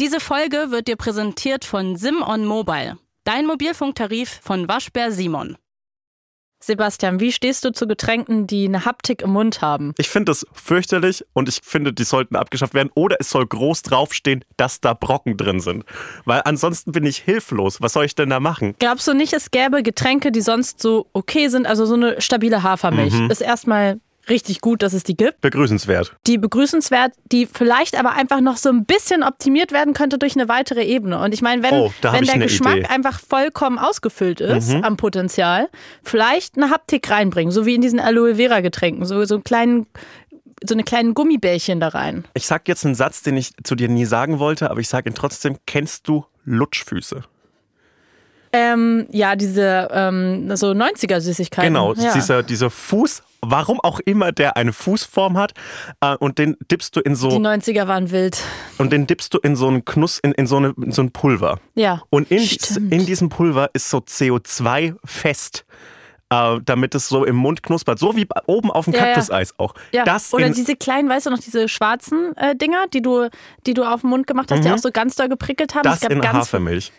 [0.00, 5.56] Diese Folge wird dir präsentiert von Simon Mobile, dein Mobilfunktarif von Waschbär Simon.
[6.60, 9.92] Sebastian, wie stehst du zu Getränken, die eine Haptik im Mund haben?
[9.98, 13.82] Ich finde das fürchterlich und ich finde, die sollten abgeschafft werden oder es soll groß
[13.82, 15.84] draufstehen, dass da Brocken drin sind.
[16.24, 17.82] Weil ansonsten bin ich hilflos.
[17.82, 18.74] Was soll ich denn da machen?
[18.78, 21.66] Glaubst du nicht, es gäbe Getränke, die sonst so okay sind?
[21.66, 23.30] Also so eine stabile Hafermilch Mhm.
[23.30, 25.40] ist erstmal richtig gut, dass es die gibt.
[25.40, 26.16] Begrüßenswert.
[26.26, 30.48] Die begrüßenswert, die vielleicht aber einfach noch so ein bisschen optimiert werden könnte durch eine
[30.48, 31.18] weitere Ebene.
[31.20, 32.86] Und ich meine, wenn, Oh, wenn der Geschmack Idee.
[32.86, 34.84] einfach vollkommen ausgefüllt ist Mhm.
[34.84, 35.68] am Potenzial,
[36.02, 39.86] vielleicht eine Haptik reinbringen, so wie in diesen Aloe Vera Getränken, so, so einen kleinen
[40.66, 42.24] so eine kleinen Gummibärchen da rein.
[42.32, 45.10] Ich sag jetzt einen Satz, den ich zu dir nie sagen wollte, aber ich sage
[45.10, 45.56] ihn trotzdem.
[45.66, 47.22] Kennst du Lutschfüße?
[48.52, 51.72] Ähm, ja, diese ähm, so 90er Süßigkeiten.
[51.74, 52.14] Genau, ja.
[52.14, 55.52] dieser, dieser Fuß, warum auch immer der eine Fußform hat,
[56.00, 58.42] äh, und den dippst du in Die so 90er waren wild.
[58.78, 61.10] und den dippst du in so einen Knuss, in, in, so, eine, in so ein
[61.12, 61.60] Pulver.
[61.74, 62.02] Ja.
[62.10, 62.42] Und in,
[62.90, 65.64] in diesem Pulver ist so CO2 fest.
[66.30, 69.04] Äh, damit es so im Mund knuspert, so wie oben auf dem Ja, ja.
[69.12, 69.74] Kaktuseis auch.
[69.92, 73.28] Ja, Das oder diese kleinen, weißt du noch, diese schwarzen äh, Dinger, die du,
[73.66, 74.74] die du auf den Mund gemacht hast, die Mhm.
[74.74, 75.82] auch so ganz doll geprickelt haben.
[75.82, 76.92] das in Hafermilch.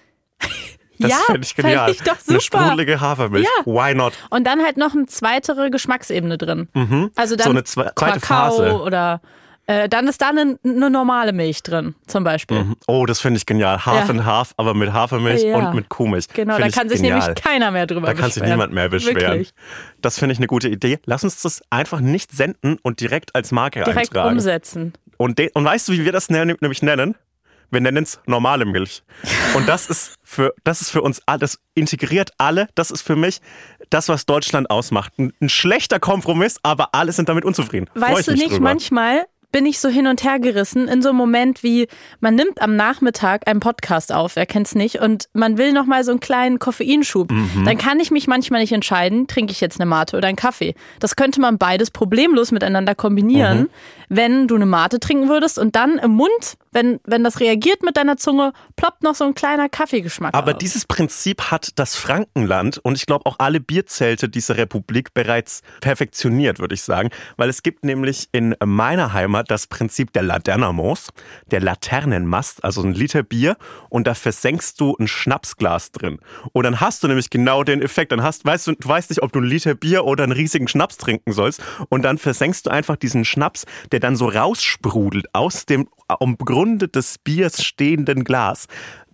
[0.99, 1.85] Das ja, fände ich genial.
[1.85, 2.41] Fänd ich doch Eine super.
[2.41, 3.45] sprudelige Hafermilch.
[3.45, 3.65] Ja.
[3.65, 4.13] Why not?
[4.29, 6.67] Und dann halt noch eine zweitere Geschmacksebene drin.
[7.15, 7.65] Also dann Mhm.
[7.65, 8.81] So eine zwe- zweite Kakao Phase.
[8.81, 9.21] oder
[9.67, 12.63] äh, dann ist da eine, eine normale Milch drin, zum Beispiel.
[12.66, 12.75] Mhm.
[12.85, 13.83] Oh, das finde ich genial.
[13.85, 14.09] Half Ja.
[14.11, 15.57] and half, aber mit Hafermilch Ja.
[15.57, 16.27] und mit Kuhmilch.
[16.33, 17.19] Genau, Find da kann sich genial.
[17.19, 18.21] nämlich keiner mehr drüber Da beschweren.
[18.21, 19.16] kann sich niemand mehr beschweren.
[19.39, 19.53] Wirklich.
[20.03, 20.99] Das finde ich eine gute Idee.
[21.05, 24.35] Lass uns das einfach nicht senden und direkt als Marke Direkt eintragen.
[24.35, 24.93] umsetzen.
[25.17, 27.16] Und, und weißt du, wie wir das ne- nämlich nennen?
[27.71, 29.03] Wir nennen es normale Milch.
[29.55, 32.67] Und das ist für, das ist für uns alle, das integriert alle.
[32.75, 33.41] Das ist für mich
[33.89, 35.13] das, was Deutschland ausmacht.
[35.17, 37.89] Ein, ein schlechter Kompromiss, aber alle sind damit unzufrieden.
[37.94, 38.61] Weißt du nicht, drüber.
[38.61, 39.25] manchmal
[39.56, 41.88] bin ich so hin und her gerissen in so einem Moment wie,
[42.20, 46.03] man nimmt am Nachmittag einen Podcast auf, wer kennt's nicht, und man will noch mal
[46.03, 47.31] so einen kleinen Koffeinschub.
[47.31, 47.64] Mhm.
[47.64, 50.75] Dann kann ich mich manchmal nicht entscheiden, trinke ich jetzt eine Mate oder einen Kaffee.
[51.00, 53.69] Das könnte man beides problemlos miteinander kombinieren, Mhm.
[54.09, 57.96] wenn du eine Mate trinken würdest und dann im Mund, wenn, wenn das reagiert mit
[57.96, 60.58] deiner Zunge, ploppt noch so ein kleiner Kaffeegeschmack Aber auf.
[60.58, 66.59] dieses Prinzip hat das Frankenland und ich glaube auch alle Bierzelte dieser Republik bereits perfektioniert,
[66.59, 67.09] würde ich sagen.
[67.38, 71.09] Weil es gibt nämlich in meiner Heimat das Prinzip der Laternamos,
[71.51, 73.57] der Laternenmast, also ein Liter Bier
[73.89, 76.19] und da versenkst du ein Schnapsglas drin.
[76.53, 78.11] Und dann hast du nämlich genau den Effekt.
[78.11, 80.67] Dann hast, weißt du, du weißt nicht, ob du ein Liter Bier oder einen riesigen
[80.67, 81.61] Schnaps trinken sollst.
[81.89, 86.88] Und dann versenkst du einfach diesen Schnaps, der dann so raussprudelt aus dem am Grunde
[86.88, 88.67] des Biers stehenden Glas.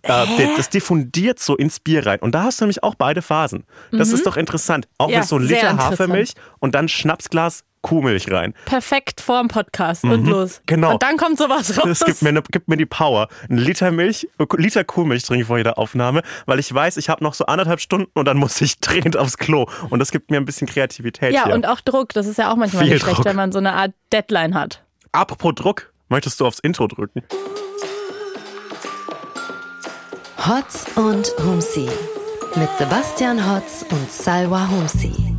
[0.04, 2.20] Äh, der, das diffundiert so ins Bier rein.
[2.20, 3.66] Und da hast du nämlich auch beide Phasen.
[3.92, 4.88] Das ist doch interessant.
[4.98, 5.14] Auch Mhm.
[5.14, 5.78] Ja, mit so ein Liter.
[5.78, 8.54] Hafermilch und dann Schnapsglas Kuhmilch rein.
[8.66, 10.62] Perfekt vorm Podcast und los.
[10.68, 10.94] Genau.
[10.94, 11.86] Und dann kommt sowas raus.
[11.86, 13.28] Das gibt mir, ne, gibt mir die Power.
[13.50, 14.28] Ein Liter Milch,
[14.58, 17.80] Liter Kuhmilch trinke ich vor jeder Aufnahme, weil ich weiß, ich habe noch so anderthalb
[17.80, 19.66] Stunden und dann muss ich dringend aufs Klo.
[19.90, 21.54] Und das gibt mir ein bisschen Kreativität Ja, hier.
[21.54, 22.10] und auch Druck.
[22.14, 23.26] Das ist ja auch manchmal Viel nicht schlecht, Druck.
[23.26, 24.84] wenn man so eine Art Deadline hat.
[25.12, 27.24] Apropos Druck, möchtest du aufs Intro drücken?
[30.48, 31.90] Hotz und Humsi
[32.56, 35.31] mit Sebastian Hotz und Salwa Humsi.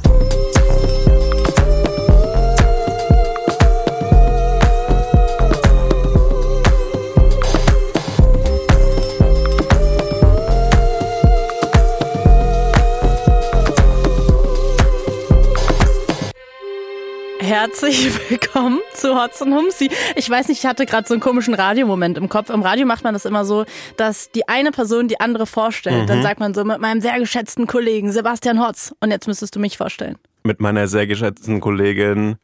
[17.52, 19.90] Herzlich willkommen zu Hotz und Humsi.
[20.16, 22.48] Ich weiß nicht, ich hatte gerade so einen komischen Radiomoment im Kopf.
[22.48, 23.66] Im Radio macht man das immer so,
[23.98, 26.04] dass die eine Person die andere vorstellt.
[26.04, 26.06] Mhm.
[26.06, 28.94] Dann sagt man so mit meinem sehr geschätzten Kollegen Sebastian Hotz.
[29.00, 30.16] Und jetzt müsstest du mich vorstellen.
[30.44, 32.36] Mit meiner sehr geschätzten Kollegin.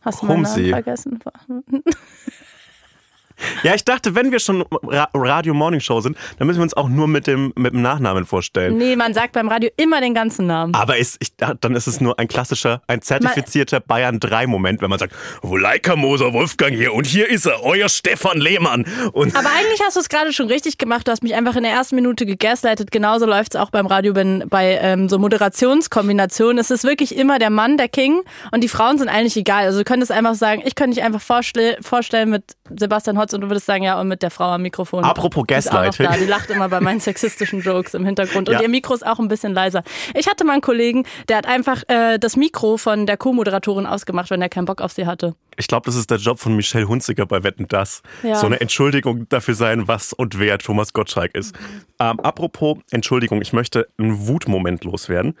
[0.00, 1.20] Hast du meinen Namen vergessen?
[3.62, 6.74] Ja, ich dachte, wenn wir schon Ra Radio Morning Show sind, dann müssen wir uns
[6.74, 8.78] auch nur mit dem, mit dem Nachnamen vorstellen.
[8.78, 10.74] Nee, man sagt beim Radio immer den ganzen Namen.
[10.74, 14.90] Aber ist, ich, dann ist es nur ein klassischer, ein zertifizierter Bayern 3 Moment, wenn
[14.90, 18.86] man sagt, Woleika Moser Wolfgang hier und hier ist er, euer Stefan Lehmann.
[19.12, 21.06] Und Aber eigentlich hast du es gerade schon richtig gemacht.
[21.06, 22.90] Du hast mich einfach in der ersten Minute gegaslightet.
[22.90, 26.58] Genauso läuft es auch beim Radio wenn, bei ähm, so Moderationskombinationen.
[26.58, 28.22] Es ist wirklich immer der Mann, der King
[28.52, 29.64] und die Frauen sind eigentlich egal.
[29.64, 33.40] Also du könntest einfach sagen, ich könnte dich einfach vorstell vorstellen mit Sebastian Hotz und
[33.42, 35.04] du würdest sagen, ja, und mit der Frau am Mikrofon.
[35.04, 36.08] Apropos Gaslighting.
[36.20, 38.48] Die lacht immer bei meinen sexistischen Jokes im Hintergrund.
[38.48, 38.62] Und Ja.
[38.62, 39.82] ihr Mikro ist auch ein bisschen leiser.
[40.14, 44.30] Ich hatte mal einen Kollegen, der hat einfach äh, das Mikro von der Co-Moderatorin ausgemacht,
[44.30, 45.34] wenn er keinen Bock auf sie hatte.
[45.56, 48.02] ich glaube, das ist der Job von Michelle Hunziker bei Wetten Das.
[48.22, 48.36] Ja.
[48.36, 51.54] So eine Entschuldigung dafür sein, was und wer Thomas Gottschalk ist.
[51.98, 55.36] Ähm, apropos Entschuldigung, ich möchte einen Wutmoment loswerden.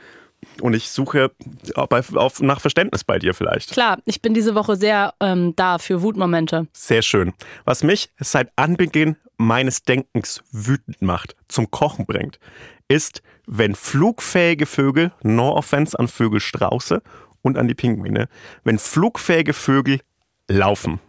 [0.60, 1.32] Und ich suche
[1.74, 3.72] auf, auf, nach Verständnis bei dir vielleicht.
[3.72, 6.66] Klar, ich bin diese Woche sehr ähm, da für Wutmomente.
[6.72, 7.32] Sehr schön.
[7.64, 12.38] Was mich seit Anbeginn meines Denkens wütend macht, zum Kochen bringt,
[12.88, 17.02] ist, wenn flugfähige Vögel, no offense an Vögelstrauße
[17.42, 18.28] und an die Pinguine,
[18.64, 20.00] wenn flugfähige Vögel
[20.48, 21.00] laufen.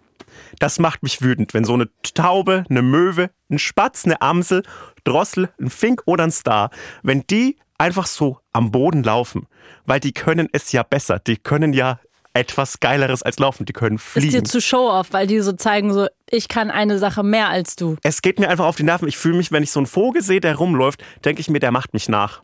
[0.59, 4.63] Das macht mich wütend, wenn so eine Taube, eine Möwe, ein Spatz, eine Amsel,
[5.03, 6.69] Drossel, ein Fink oder ein Star,
[7.03, 9.47] wenn die einfach so am Boden laufen,
[9.85, 11.99] weil die können es ja besser, die können ja
[12.33, 14.27] etwas Geileres als laufen, die können fliegen.
[14.27, 17.75] Ist dir zu Show-off, weil die so zeigen, so, ich kann eine Sache mehr als
[17.75, 17.97] du.
[18.03, 19.07] Es geht mir einfach auf die Nerven.
[19.07, 21.71] Ich fühle mich, wenn ich so einen Vogel sehe, der rumläuft, denke ich mir, der
[21.71, 22.41] macht mich nach.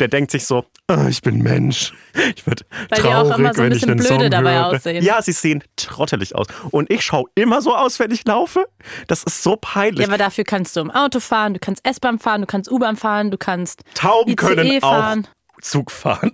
[0.00, 1.92] Der denkt sich so, oh, ich bin Mensch.
[2.36, 4.66] Ich werde traurig, auch immer so ein wenn ich einen blöde Song dabei höre.
[4.68, 5.04] aussehen.
[5.04, 6.46] Ja, sie sehen trottelig aus.
[6.70, 8.66] Und ich schaue immer so aus, wenn ich laufe.
[9.08, 10.00] Das ist so peinlich.
[10.00, 12.96] Ja, aber dafür kannst du im Auto fahren, du kannst S-Bahn fahren, du kannst U-Bahn
[12.96, 15.26] fahren, du kannst Tauben ICE können fahren.
[15.56, 16.32] auch Zug fahren.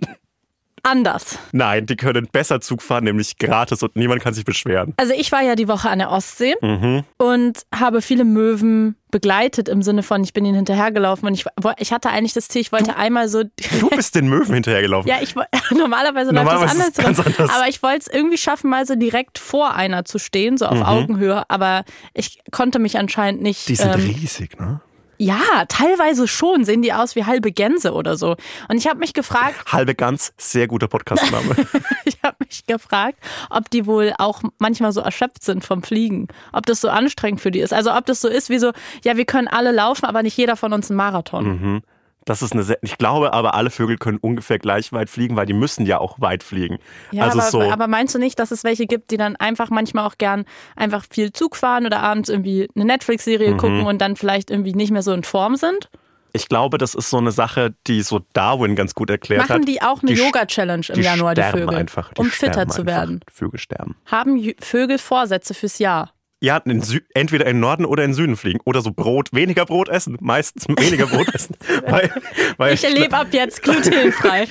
[0.83, 1.37] Anders.
[1.51, 4.95] Nein, die können besser Zug fahren, nämlich gratis und niemand kann sich beschweren.
[4.97, 7.03] Also ich war ja die Woche an der Ostsee Mhm.
[7.19, 11.45] und habe viele Möwen begleitet im Sinne von, ich bin ihnen hinterhergelaufen und ich,
[11.77, 13.43] ich hatte eigentlich das Ziel, ich wollte einmal so
[13.79, 15.09] Du bist den Möwen hinterhergelaufen.
[15.09, 15.35] Ja, ich
[15.71, 17.55] normalerweise, Normalerweise läuft das es anders, ganz anders.
[17.55, 20.77] aber ich wollte es irgendwie schaffen, mal so direkt vor einer zu stehen, so auf
[20.77, 20.83] Mhm.
[20.83, 23.67] Augenhöhe, aber ich konnte mich anscheinend nicht.
[23.67, 24.81] Die sind ähm, riesig, ne?
[25.17, 28.35] ja, teilweise schon sehen die aus wie halbe Gänse oder so.
[28.69, 31.55] Und ich habe mich gefragt, Halbe Gans, sehr guter Podcastname.
[32.23, 33.17] ich habe mich gefragt,
[33.49, 37.51] ob die wohl auch manchmal so erschöpft sind vom Fliegen, ob das so anstrengend für
[37.51, 37.73] die ist.
[37.73, 38.71] Also ob das so ist wie so,
[39.03, 41.45] ja, wir können alle laufen, aber nicht jeder von uns einen Marathon.
[41.45, 41.81] Mhm.
[42.25, 45.47] Das ist eine sehr, ich glaube aber, alle Vögel können ungefähr gleich weit fliegen, weil
[45.47, 46.77] die müssen ja auch weit fliegen.
[47.09, 47.61] Ja, also aber, so.
[47.63, 50.45] aber meinst du nicht, dass es welche gibt, die dann einfach manchmal auch gern
[50.75, 52.91] einfach viel Zug fahren oder abends irgendwie eine Mhm.
[52.91, 55.89] Netflix-Serie gucken und dann vielleicht irgendwie nicht mehr so in Form sind?
[56.33, 59.67] Ich glaube, das ist so eine Sache, die so Darwin ganz gut erklärt Machen hat.
[59.67, 61.75] die auch eine Yoga-Challenge im die Januar, die Vögel?
[61.75, 62.13] einfach.
[62.13, 63.21] Die um fitter zu werden.
[63.31, 63.95] Vögel sterben.
[64.05, 66.13] Haben Vögel Vorsätze fürs Jahr?
[66.43, 66.83] Ja, in
[67.13, 68.59] entweder in den Norden oder in den Süden fliegen.
[68.65, 70.17] Oder so Brot, weniger Brot essen.
[70.21, 71.55] Meistens weniger Brot essen.
[71.87, 72.11] weil,
[72.57, 74.47] weil Ich erlebe ab jetzt glutenfrei.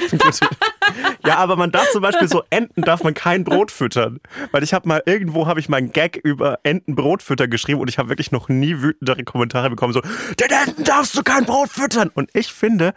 [1.27, 4.21] Ja, aber man darf zum Beispiel so Enten darf man kein Brot füttern.
[4.53, 8.09] Weil ich habe mal, irgendwo habe ich meinen Gag über Entenbrotfütter geschrieben und ich habe
[8.09, 12.13] wirklich noch nie wütendere Kommentare bekommen, so, den Enten darfst du kein Brot füttern.
[12.15, 12.95] Und ich finde,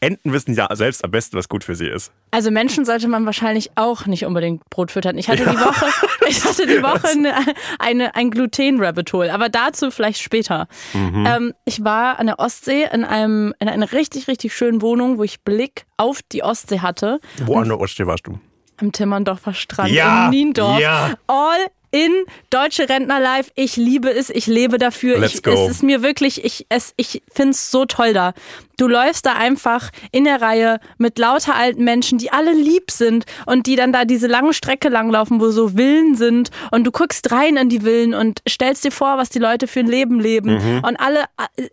[0.00, 2.12] Enten wissen ja selbst am besten, was gut für sie ist.
[2.30, 5.18] Also Menschen sollte man wahrscheinlich auch nicht unbedingt Brot füttern.
[5.18, 5.86] Ich hatte die Woche,
[6.28, 7.34] ich hatte die Woche eine,
[7.80, 10.68] eine, ein Gluten-Rabbit Hole, aber dazu vielleicht später.
[10.94, 11.26] Mhm.
[11.26, 15.24] Ähm, ich war an der Ostsee in, einem, in einer richtig, richtig schönen Wohnung, wo
[15.24, 17.18] ich Blick auf die Ostsee hatte.
[17.44, 18.38] Wo an der Ostsee warst du?
[18.80, 20.78] Am Timmerndorfer Strand Ja, in Niendorf.
[20.78, 21.14] ja.
[21.26, 21.58] All
[21.90, 22.10] in
[22.50, 23.50] Deutsche Rentner Live.
[23.54, 25.18] Ich liebe es, ich lebe dafür.
[25.18, 25.50] Let's ich, go.
[25.52, 28.32] Es ist mir wirklich, ich, es, ich finde es so toll da.
[28.76, 33.24] Du läufst da einfach in der Reihe mit lauter alten Menschen, die alle lieb sind
[33.46, 37.32] und die dann da diese lange Strecke langlaufen, wo so Villen sind und du guckst
[37.32, 40.48] rein in die Villen und stellst dir vor, was die Leute für ein Leben leben
[40.58, 40.84] Mhm.
[40.84, 41.24] und alle,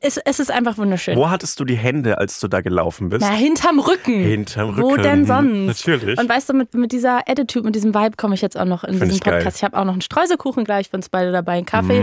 [0.01, 1.15] es, es ist einfach wunderschön.
[1.15, 3.21] Wo hattest du die Hände, als du da gelaufen bist?
[3.21, 4.13] Na, hinterm Rücken.
[4.23, 5.03] Hinterm Wo Rücken.
[5.03, 5.87] denn sonst?
[5.87, 6.17] Natürlich.
[6.19, 8.83] Und weißt du, mit, mit dieser Attitude, mit diesem Vibe komme ich jetzt auch noch
[8.83, 9.35] in Find diesen ich geil.
[9.35, 9.57] Podcast.
[9.57, 12.01] Ich habe auch noch einen Streuselkuchen gleich für uns beide dabei, einen Kaffee,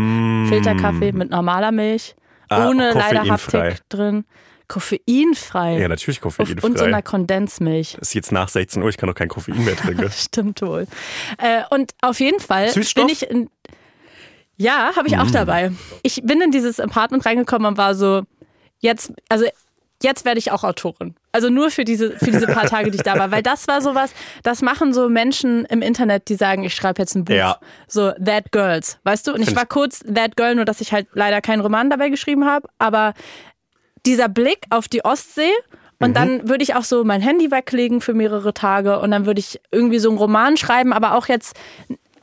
[0.49, 2.15] Filterkaffee mit normaler Milch,
[2.51, 2.55] Mm.
[2.55, 3.25] Ah, ohne leider.
[3.31, 4.25] Haptik drin.
[4.69, 5.79] Koffeinfrei.
[5.79, 6.67] ja, natürlich koffeinfrei.
[6.67, 7.95] und so einer Kondensmilch.
[8.01, 10.11] ist jetzt nach 16 Uhr, ich kann doch kein Koffein mehr trinken.
[10.15, 10.87] Stimmt wohl.
[11.39, 13.07] Äh, und auf jeden Fall Süßstoff?
[13.07, 13.49] bin ich in.
[14.57, 15.21] Ja, habe ich Mm.
[15.21, 15.73] auch dabei.
[16.03, 18.23] Ich bin in dieses Apartment reingekommen und war so,
[18.81, 19.47] jetzt, also
[20.03, 21.15] jetzt werde ich auch Autorin.
[21.33, 23.31] Also nur für diese, für diese paar Tage, die ich da war.
[23.31, 24.13] Weil das war sowas,
[24.43, 27.35] das machen so Menschen im Internet, die sagen, ich schreibe jetzt ein Buch.
[27.35, 27.59] Ja.
[27.89, 29.33] So, That Girls, weißt du?
[29.33, 32.45] Und ich war kurz That Girl, nur dass ich halt leider keinen Roman dabei geschrieben
[32.45, 32.69] habe.
[32.79, 33.15] Aber
[34.05, 35.51] dieser Blick auf die Ostsee
[36.01, 36.15] und Mhm.
[36.15, 39.61] dann würde ich auch so mein Handy weglegen für mehrere Tage und dann würde ich
[39.71, 41.55] irgendwie so einen Roman schreiben, aber auch jetzt,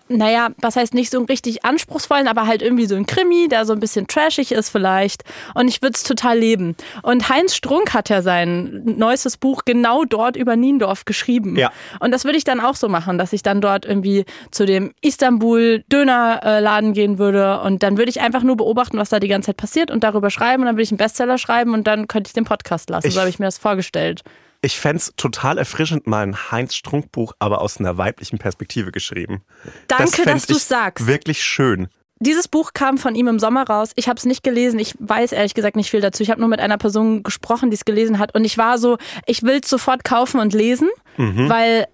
[0.10, 3.66] naja, was heißt nicht so einen richtig anspruchsvollen, aber halt irgendwie so ein Krimi, der
[3.66, 5.24] so ein bisschen trashig ist vielleicht
[5.54, 6.76] und ich würde es total leben.
[7.04, 11.56] Und Heinz Strunk hat ja sein neuestes Buch genau dort über Niendorf geschrieben.
[11.56, 11.72] Ja.
[12.00, 14.94] Und das würde ich dann auch so machen, dass ich dann dort irgendwie zu dem
[15.02, 19.58] Istanbul-Dönerladen gehen würde und dann würde ich einfach nur beobachten, was da die ganze Zeit
[19.58, 22.34] passiert und darüber schreiben und dann würde ich einen Bestseller schreiben und dann könnte ich
[22.34, 23.08] den Podcast lassen.
[23.08, 24.22] Ich- so habe ich mir das vorgestellt.
[24.62, 29.42] Ich fänd's total erfrischend, mal ein Heinz-Strunk-Buch, aber aus einer weiblichen Perspektive geschrieben.
[29.88, 31.08] Danke, fänd dass du's ich sagst.
[31.08, 31.88] Wirklich schön.
[32.22, 33.92] Dieses Buch kam von ihm im Sommer raus.
[33.96, 34.78] Ich habe es nicht gelesen.
[34.78, 36.22] Ich weiß ehrlich gesagt nicht viel dazu.
[36.22, 38.36] Ich habe nur mit einer Person gesprochen, die es gelesen hat.
[38.36, 41.88] Und ich war so, ich will es sofort kaufen und lesen, weil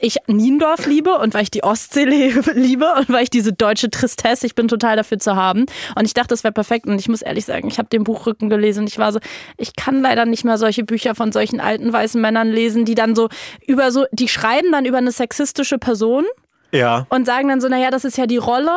[0.00, 2.04] ich Niendorf liebe und weil ich die Ostsee
[2.54, 5.66] liebe und weil ich diese deutsche Tristesse, ich bin total dafür zu haben.
[5.94, 6.86] Und ich dachte, das wäre perfekt.
[6.86, 9.20] Und ich muss ehrlich sagen, ich habe den Buchrücken gelesen und ich war so,
[9.56, 13.14] ich kann leider nicht mehr solche Bücher von solchen alten weißen Männern lesen, die dann
[13.14, 13.28] so
[13.66, 16.24] über so, die schreiben dann über eine sexistische Person
[16.72, 17.06] Ja.
[17.10, 18.70] und sagen dann so, naja, das ist ja die Rolle.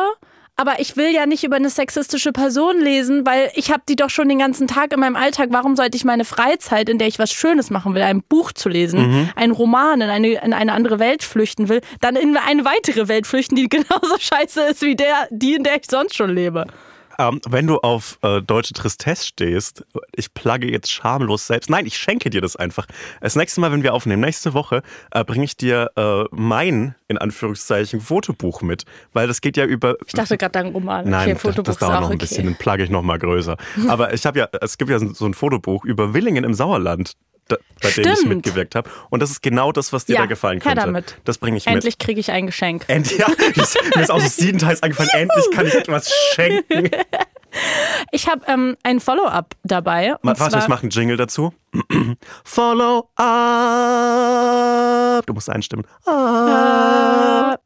[0.60, 4.10] Aber ich will ja nicht über eine sexistische Person lesen, weil ich habe die doch
[4.10, 5.48] schon den ganzen Tag in meinem Alltag.
[5.52, 8.68] Warum sollte ich meine Freizeit, in der ich was Schönes machen will, ein Buch zu
[8.68, 9.30] lesen, mhm.
[9.36, 13.26] einen Roman in eine, in eine andere Welt flüchten will, dann in eine weitere Welt
[13.26, 16.66] flüchten, die genauso scheiße ist wie der, die, in der ich sonst schon lebe?
[17.20, 19.84] Ähm, wenn du auf äh, deutsche Tristesse stehst,
[20.16, 21.68] ich plugge jetzt schamlos selbst.
[21.68, 22.86] Nein, ich schenke dir das einfach.
[23.20, 27.18] Das nächste Mal, wenn wir aufnehmen, nächste Woche, äh, bringe ich dir äh, mein, in
[27.18, 28.86] Anführungszeichen, Fotobuch mit.
[29.12, 29.96] Weil das geht ja über.
[30.06, 31.06] Ich dachte gerade dein Roman.
[31.06, 32.16] Nein, okay, das, das dauert noch ein okay.
[32.16, 33.58] bisschen, dann plugge ich noch mal größer.
[33.88, 37.16] Aber ich habe ja, es gibt ja so ein Fotobuch über Willingen im Sauerland
[37.82, 38.90] bei dem ich mitgewirkt habe.
[39.10, 40.80] Und das ist genau das, was dir ja, da gefallen könnte.
[40.80, 41.16] damit.
[41.24, 41.84] Das bringe ich Endlich mit.
[41.84, 42.84] Endlich kriege ich ein Geschenk.
[42.88, 45.10] End, ja, mir ist auch so siebenteils eingefallen.
[45.12, 46.90] Endlich kann ich etwas schenken.
[48.12, 50.14] Ich habe ähm, ein Follow-up dabei.
[50.22, 51.52] Warte, ich mache einen Jingle dazu.
[52.44, 53.08] Follow-up.
[55.26, 55.84] Du musst einstimmen.
[56.06, 57.56] Uh.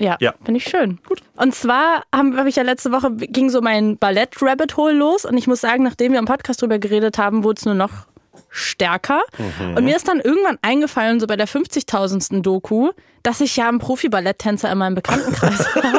[0.00, 0.34] Ja, ja.
[0.42, 0.98] finde ich schön.
[1.06, 1.22] Gut.
[1.36, 5.36] Und zwar habe hab ich ja letzte Woche, ging so mein Ballett-Rabbit Hole los und
[5.36, 8.06] ich muss sagen, nachdem wir im Podcast drüber geredet haben, wurde es nur noch
[8.50, 9.22] stärker.
[9.38, 9.76] Mhm.
[9.76, 12.42] Und mir ist dann irgendwann eingefallen, so bei der 50.000.
[12.42, 12.90] Doku,
[13.22, 15.98] dass ich ja einen Profi-Balletttänzer in meinem Bekanntenkreis habe.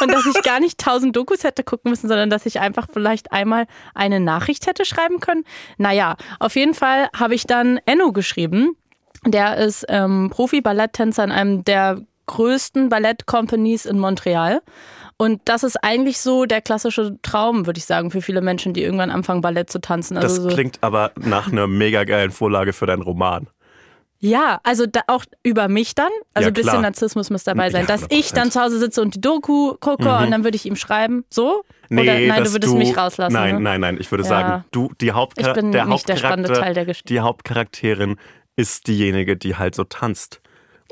[0.00, 3.32] Und dass ich gar nicht 1000 Dokus hätte gucken müssen, sondern dass ich einfach vielleicht
[3.32, 5.44] einmal eine Nachricht hätte schreiben können.
[5.78, 8.76] Naja, auf jeden Fall habe ich dann Enno geschrieben.
[9.24, 14.62] Der ist ähm, Profi-Balletttänzer in einem der größten Ballett-Companies in Montreal.
[15.22, 18.82] Und das ist eigentlich so der klassische Traum, würde ich sagen, für viele Menschen, die
[18.82, 20.16] irgendwann anfangen, Ballett zu tanzen.
[20.16, 23.46] Also das so klingt aber nach einer mega geilen Vorlage für deinen Roman.
[24.18, 26.10] Ja, also auch über mich dann.
[26.34, 27.82] Also ein bisschen Narzissmus muss dabei sein.
[27.82, 30.24] Ja, dass ich dann zu Hause sitze und die Doku gucke mhm.
[30.24, 31.24] und dann würde ich ihm schreiben.
[31.30, 31.62] So?
[31.88, 33.32] Nee, Oder nein, du würdest du, mich rauslassen.
[33.32, 33.60] Nein, ne?
[33.60, 33.98] nein, nein.
[34.00, 34.28] Ich würde ja.
[34.28, 37.14] sagen, du, die, Hauptchar ich bin der nicht der spannende Teil der Geschichte.
[37.14, 38.16] Die Hauptcharakterin
[38.56, 40.41] ist diejenige, die halt so tanzt.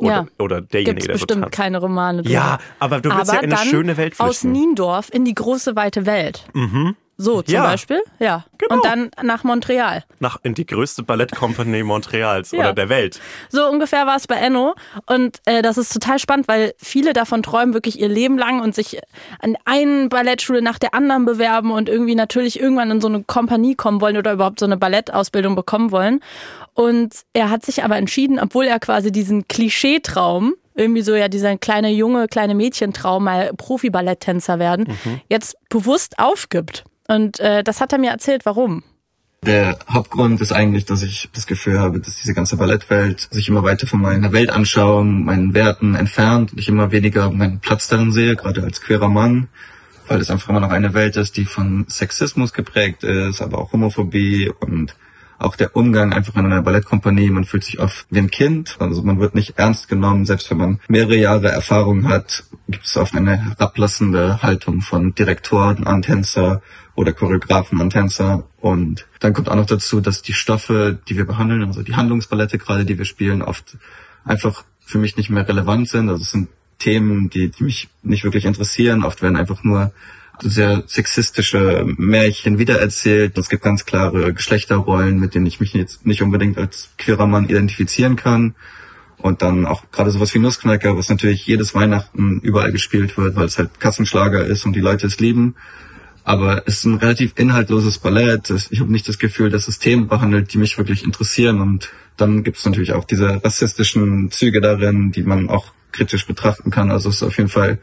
[0.00, 0.26] Oder, ja.
[0.38, 2.34] oder derjenige, Gibt's der bestimmt so keine Romane drüber.
[2.34, 4.30] Ja, aber du willst aber ja in eine schöne Welt flüchten.
[4.30, 6.46] aus Niendorf in die große, weite Welt.
[6.54, 6.96] Mhm.
[7.20, 7.64] So zum ja.
[7.64, 8.46] Beispiel, ja.
[8.56, 8.76] Genau.
[8.76, 10.04] Und dann nach Montreal.
[10.20, 12.60] Nach in die größte Ballettkompanie Montreals ja.
[12.60, 13.20] oder der Welt.
[13.50, 14.74] So ungefähr war es bei Enno.
[15.04, 18.74] Und äh, das ist total spannend, weil viele davon träumen wirklich ihr Leben lang und
[18.74, 18.98] sich
[19.40, 23.74] an einen Ballettschule nach der anderen bewerben und irgendwie natürlich irgendwann in so eine Kompanie
[23.74, 26.20] kommen wollen oder überhaupt so eine Ballettausbildung bekommen wollen.
[26.72, 31.58] Und er hat sich aber entschieden, obwohl er quasi diesen Klischeetraum irgendwie so ja dieser
[31.58, 35.20] kleine junge, kleine Mädchentraum mal Profi-Balletttänzer werden, mhm.
[35.28, 36.84] jetzt bewusst aufgibt.
[37.10, 38.84] Und äh, das hat er mir erzählt, warum.
[39.44, 43.64] Der Hauptgrund ist eigentlich, dass ich das Gefühl habe, dass diese ganze Ballettwelt sich immer
[43.64, 48.36] weiter von meiner Weltanschauung, meinen Werten entfernt und ich immer weniger meinen Platz darin sehe,
[48.36, 49.48] gerade als queerer Mann,
[50.06, 53.72] weil es einfach immer noch eine Welt ist, die von Sexismus geprägt ist, aber auch
[53.72, 54.94] Homophobie und
[55.40, 59.02] auch der Umgang einfach in einer Ballettkompanie, man fühlt sich oft wie ein Kind, also
[59.02, 63.16] man wird nicht ernst genommen, selbst wenn man mehrere Jahre Erfahrung hat, gibt es oft
[63.16, 66.60] eine herablassende Haltung von Direktoren an Tänzer
[67.00, 71.24] oder Choreografen an Tänzer und dann kommt auch noch dazu, dass die Stoffe, die wir
[71.24, 73.78] behandeln, also die Handlungsballette gerade, die wir spielen, oft
[74.24, 76.48] einfach für mich nicht mehr relevant sind, also es sind
[76.80, 79.04] Themen, die, die mich nicht wirklich interessieren.
[79.04, 79.92] Oft werden einfach nur
[80.40, 83.36] sehr sexistische Märchen wiedererzählt.
[83.38, 87.48] Es gibt ganz klare Geschlechterrollen, mit denen ich mich jetzt nicht unbedingt als queerer Mann
[87.48, 88.54] identifizieren kann.
[89.18, 93.44] Und dann auch gerade sowas wie Nussknacker, was natürlich jedes Weihnachten überall gespielt wird, weil
[93.44, 95.56] es halt Kassenschlager ist und die Leute es lieben.
[96.24, 98.52] Aber es ist ein relativ inhaltloses Ballett.
[98.70, 101.60] Ich habe nicht das Gefühl, dass es Themen behandelt, die mich wirklich interessieren.
[101.60, 106.70] Und dann gibt es natürlich auch diese rassistischen Züge darin, die man auch kritisch betrachten
[106.70, 106.90] kann.
[106.90, 107.78] Also es ist auf jeden Fall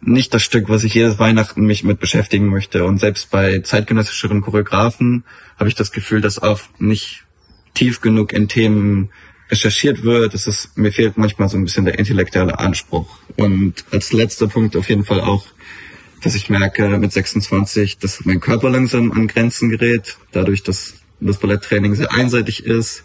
[0.00, 2.84] nicht das Stück, was ich jedes Weihnachten mich mit beschäftigen möchte.
[2.84, 5.24] Und selbst bei zeitgenössischeren Choreografen
[5.58, 7.24] habe ich das Gefühl, dass oft nicht
[7.72, 9.10] tief genug in Themen
[9.50, 10.34] recherchiert wird.
[10.34, 13.18] Es ist, mir fehlt manchmal so ein bisschen der intellektuelle Anspruch.
[13.36, 15.46] Und als letzter Punkt auf jeden Fall auch,
[16.24, 21.38] dass ich merke mit 26, dass mein Körper langsam an Grenzen gerät, dadurch, dass das
[21.38, 23.04] Balletttraining sehr einseitig ist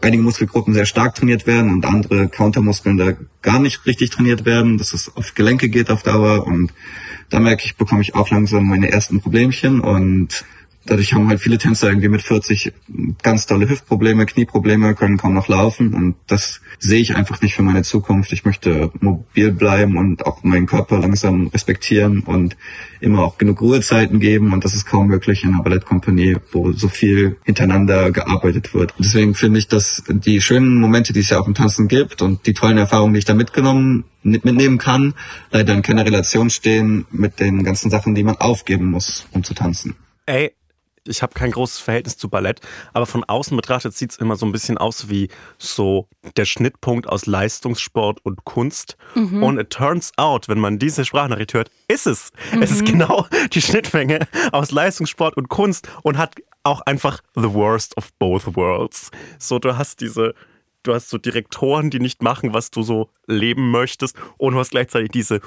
[0.00, 3.12] einige Muskelgruppen sehr stark trainiert werden und andere Countermuskeln da
[3.42, 6.72] gar nicht richtig trainiert werden, dass es auf Gelenke geht auf Dauer und
[7.28, 10.44] da merke ich, bekomme ich auch langsam meine ersten Problemchen und
[10.90, 12.72] dadurch haben halt viele Tänzer irgendwie mit 40
[13.22, 17.62] ganz tolle Hüftprobleme, Knieprobleme, können kaum noch laufen und das sehe ich einfach nicht für
[17.62, 18.32] meine Zukunft.
[18.32, 22.56] Ich möchte mobil bleiben und auch meinen Körper langsam respektieren und
[23.00, 26.88] immer auch genug Ruhezeiten geben und das ist kaum möglich in einer Ballettkompanie, wo so
[26.88, 28.92] viel hintereinander gearbeitet wird.
[28.98, 32.46] Deswegen finde ich, dass die schönen Momente, die es ja auch im Tanzen gibt und
[32.46, 35.14] die tollen Erfahrungen, die ich da mitgenommen mitnehmen kann,
[35.50, 39.54] leider in keiner Relation stehen mit den ganzen Sachen, die man aufgeben muss, um zu
[39.54, 39.94] tanzen.
[40.26, 40.52] Ey,
[41.06, 42.60] ich habe kein großes Verhältnis zu Ballett,
[42.92, 45.28] aber von außen betrachtet sieht es immer so ein bisschen aus wie
[45.58, 48.96] so der Schnittpunkt aus Leistungssport und Kunst.
[49.14, 49.42] Mhm.
[49.42, 52.32] Und it turns out, wenn man diese Sprachnachricht hört, ist es.
[52.60, 57.96] Es ist genau die Schnittmenge aus Leistungssport und Kunst und hat auch einfach the worst
[57.96, 59.10] of both worlds.
[59.38, 60.34] So, du hast diese
[60.82, 64.70] du hast so Direktoren, die nicht machen, was du so leben möchtest und du hast
[64.70, 65.40] gleichzeitig diese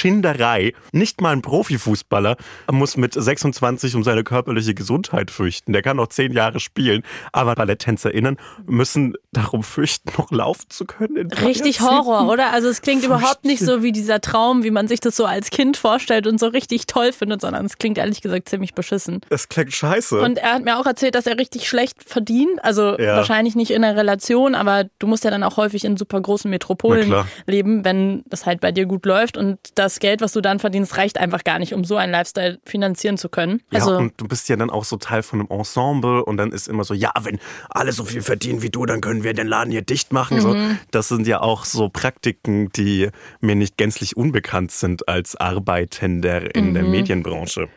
[0.00, 0.72] Schinderei.
[0.92, 2.36] Nicht mal ein Profifußballer
[2.70, 5.72] muss mit 26 um seine körperliche Gesundheit fürchten.
[5.72, 11.30] Der kann noch zehn Jahre spielen, aber BalletttänzerInnen müssen darum fürchten, noch laufen zu können.
[11.32, 11.80] Richtig.
[11.80, 12.52] Horror, oder?
[12.52, 15.50] Also es klingt überhaupt nicht so wie dieser Traum, wie man sich das so als
[15.50, 19.20] Kind vorstellt und so richtig toll findet, sondern es klingt ehrlich gesagt ziemlich beschissen.
[19.28, 20.20] Das klingt scheiße.
[20.20, 22.62] Und er hat mir auch erzählt, dass er richtig schlecht verdient.
[22.64, 23.16] Also Ja.
[23.16, 26.50] wahrscheinlich nicht in der Relation, aber du musst ja dann auch häufig in super großen
[26.50, 27.14] Metropolen
[27.46, 29.36] leben, wenn das halt bei dir gut läuft.
[29.36, 32.58] Und das Geld, was du dann verdienst, reicht einfach gar nicht, um so einen Lifestyle
[32.64, 33.62] finanzieren zu können.
[33.70, 36.52] Ja, Also und du bist ja dann auch so Teil von einem Ensemble und dann
[36.52, 39.46] ist immer so, ja, wenn alle so viel verdienen wie du, dann können wir den
[39.46, 40.40] Laden hier dicht machen.
[40.40, 40.56] So,
[40.90, 43.08] das sind ja auch so Praktiken, die
[43.40, 47.68] mir nicht gänzlich unbekannt sind als Arbeitender in der Medienbranche.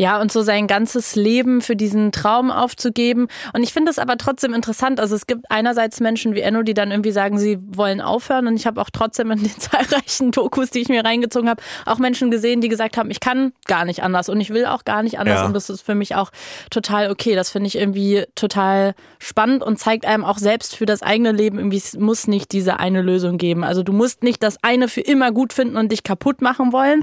[0.00, 3.26] Ja, und so sein ganzes Leben für diesen Traum aufzugeben.
[3.52, 5.00] Und ich finde es aber trotzdem interessant.
[5.00, 8.46] Also es gibt einerseits Menschen wie Enno, die dann irgendwie sagen, sie wollen aufhören.
[8.46, 11.98] Und ich habe auch trotzdem in den zahlreichen Dokus, die ich mir reingezogen habe, auch
[11.98, 15.02] Menschen gesehen, die gesagt haben, ich kann gar nicht anders und ich will auch gar
[15.02, 15.40] nicht anders.
[15.40, 15.46] Ja.
[15.46, 16.30] Und das ist für mich auch
[16.70, 17.34] total okay.
[17.34, 21.58] Das finde ich irgendwie total spannend und zeigt einem auch selbst für das eigene Leben,
[21.58, 23.64] irgendwie es muss nicht diese eine Lösung geben.
[23.64, 27.02] Also du musst nicht das eine für immer gut finden und dich kaputt machen wollen.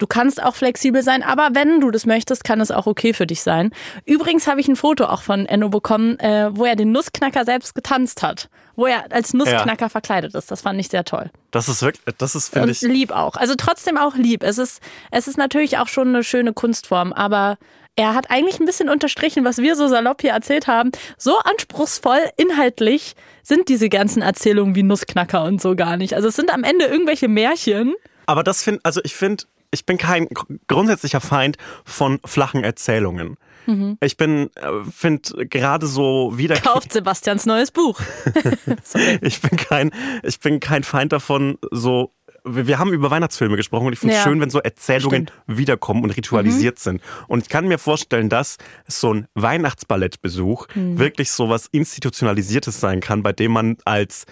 [0.00, 3.26] Du kannst auch flexibel sein, aber wenn du das möchtest, kann es auch okay für
[3.26, 3.70] dich sein.
[4.06, 7.74] Übrigens habe ich ein Foto auch von Enno bekommen, äh, wo er den Nussknacker selbst
[7.74, 8.48] getanzt hat.
[8.76, 10.50] Wo er als Nussknacker verkleidet ist.
[10.50, 11.30] Das fand ich sehr toll.
[11.50, 13.36] Das ist wirklich, das ist, finde ich, lieb auch.
[13.36, 14.42] Also trotzdem auch lieb.
[14.42, 14.80] Es ist,
[15.10, 17.58] es ist natürlich auch schon eine schöne Kunstform, aber
[17.96, 20.92] er hat eigentlich ein bisschen unterstrichen, was wir so salopp hier erzählt haben.
[21.18, 26.14] So anspruchsvoll, inhaltlich sind diese ganzen Erzählungen wie Nussknacker und so gar nicht.
[26.14, 27.94] Also es sind am Ende irgendwelche Märchen.
[28.24, 33.36] aber das finde, also ich finde, ich bin kein gr- grundsätzlicher Feind von flachen Erzählungen.
[33.66, 33.98] Mhm.
[34.02, 38.00] Ich bin, äh, finde gerade so wieder Kauft Sebastians neues Buch.
[39.20, 39.90] ich bin kein,
[40.22, 42.12] ich bin kein Feind davon, so.
[42.42, 44.24] Wir haben über Weihnachtsfilme gesprochen und ich finde es Ja.
[44.24, 46.80] schön, wenn so Erzählungen wiederkommen und ritualisiert Mhm.
[46.80, 47.02] sind.
[47.28, 48.56] Und ich kann mir vorstellen, dass
[48.88, 50.98] so ein Weihnachtsballettbesuch Mhm.
[50.98, 54.24] wirklich so was Institutionalisiertes sein kann, bei dem man als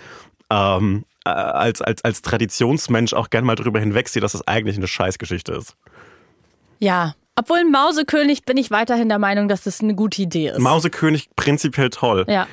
[0.50, 4.86] ähm, äh, als, als, als Traditionsmensch auch gern mal drüber hinwegsieht, dass das eigentlich eine
[4.86, 5.76] Scheißgeschichte ist.
[6.78, 7.14] Ja.
[7.36, 10.58] Obwohl Mausekönig bin ich weiterhin der Meinung, dass das eine gute Idee ist.
[10.58, 12.24] Mausekönig prinzipiell toll.
[12.28, 12.46] ja.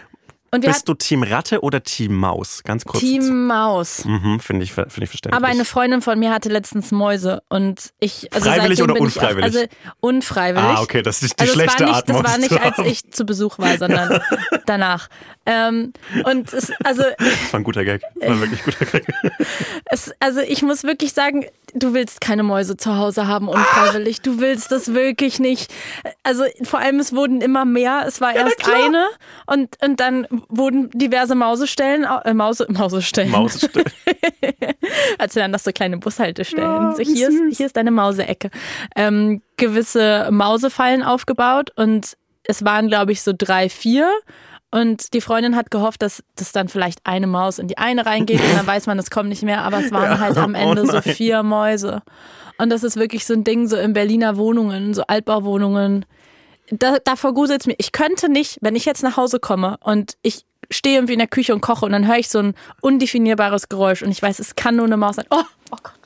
[0.62, 2.62] Bist du Team Ratte oder Team Maus?
[2.63, 3.00] Ganz kurz.
[3.00, 4.06] Team Maus.
[4.06, 5.34] Mhm, finde ich, finde ich verständlich.
[5.34, 8.34] Aber eine Freundin von mir hatte letztens Mäuse und ich.
[8.34, 9.56] Also Freiwillig oder unfreiwillig?
[9.56, 9.68] Auch, also
[10.00, 10.78] unfreiwillig.
[10.78, 13.12] Ah, okay, das ist die also schlechte war Art, nicht, Das war nicht, als ich
[13.12, 14.22] zu Besuch war, sondern
[14.65, 15.10] danach.
[15.46, 18.02] Ähm, und es, also, Das war ein guter Gag.
[18.20, 19.08] Das war wirklich ein guter Gag.
[19.86, 24.21] es, also ich muss wirklich sagen, du willst keine Mäuse zu Hause haben unfreiwillig.
[24.21, 25.71] Du willst das wirklich nicht.
[26.23, 28.03] Also vor allem es wurden immer mehr.
[28.07, 29.05] Es war erst eine
[29.45, 33.31] und und dann wurden diverse Mausestellen, au- äh, Mause, Mausestellen.
[33.31, 33.85] Mausestelle.
[35.17, 36.95] als wären das so kleine Bushaltestellen.
[36.95, 38.49] so, hier, ist, hier ist deine Mauseecke.
[38.95, 44.09] Ähm, gewisse Mausefallen aufgebaut und es waren, glaube ich, so drei, vier.
[44.71, 48.41] Und die Freundin hat gehofft, dass das dann vielleicht eine Maus in die eine reingeht
[48.41, 49.62] und dann weiß man, es kommt nicht mehr.
[49.62, 51.04] Aber es waren halt am oh Ende so nein.
[51.04, 52.01] vier Mäuse.
[52.58, 56.06] Und das ist wirklich so ein Ding, so in Berliner Wohnungen, so Altbauwohnungen.
[56.69, 57.75] Da, da verguselt es mir.
[57.78, 61.28] Ich könnte nicht, wenn ich jetzt nach Hause komme und ich stehe irgendwie in der
[61.28, 64.56] Küche und koche und dann höre ich so ein undefinierbares Geräusch und ich weiß, es
[64.56, 65.25] kann nur eine Maus sein.
[65.30, 66.05] Oh, oh oh Gott.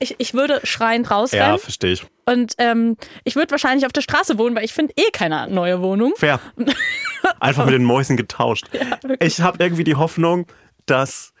[0.00, 2.06] Ich, ich würde schreiend Ja, rausrennen verstehe ich.
[2.26, 5.80] und ähm, ich würde wahrscheinlich auf der Straße wohnen, weil ich finde eh keine neue
[5.82, 6.14] Wohnung.
[6.16, 6.40] Fair.
[7.40, 8.66] Einfach mit den Mäusen getauscht.
[8.72, 9.18] wirklich.
[9.20, 10.46] ich habe irgendwie die Hoffnung,
[10.86, 11.32] dass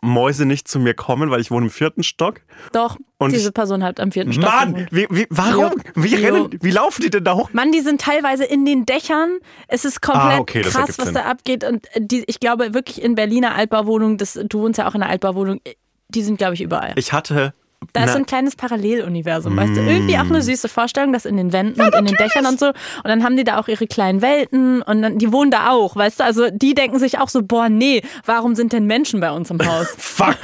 [0.00, 2.40] Mäuse nicht zu mir kommen, weil ich wohne im vierten Stock.
[2.72, 5.72] Doch, Und diese Person hat am vierten Stock Mann, wie, wie, warum?
[5.94, 7.50] Wie rennen, wie laufen die denn da hoch?
[7.54, 9.38] Mann, die sind teilweise in den Dächern.
[9.66, 11.14] Es ist komplett Ah, okay, krass, was Sinn.
[11.14, 11.64] da abgeht.
[11.64, 15.02] Und äh, die, ich glaube wirklich in Berliner Altbauwohnungen, das, du wohnst ja auch in
[15.02, 15.60] einer Altbauwohnung,
[16.10, 16.92] die sind, glaube ich, überall.
[16.96, 17.54] Ich hatte.
[17.92, 19.80] Da ist so ein kleines Paralleluniversum, weißt du?
[19.80, 22.66] Irgendwie auch eine süße Vorstellung, das in den Wänden und in den Dächern und so.
[22.68, 25.96] Und dann haben die da auch ihre kleinen Welten und dann, die wohnen da auch,
[25.96, 26.24] weißt du?
[26.24, 29.64] Also die denken sich auch so, boah, nee, warum sind denn Menschen bei uns im
[29.64, 29.94] Haus?
[29.98, 30.36] Fuck.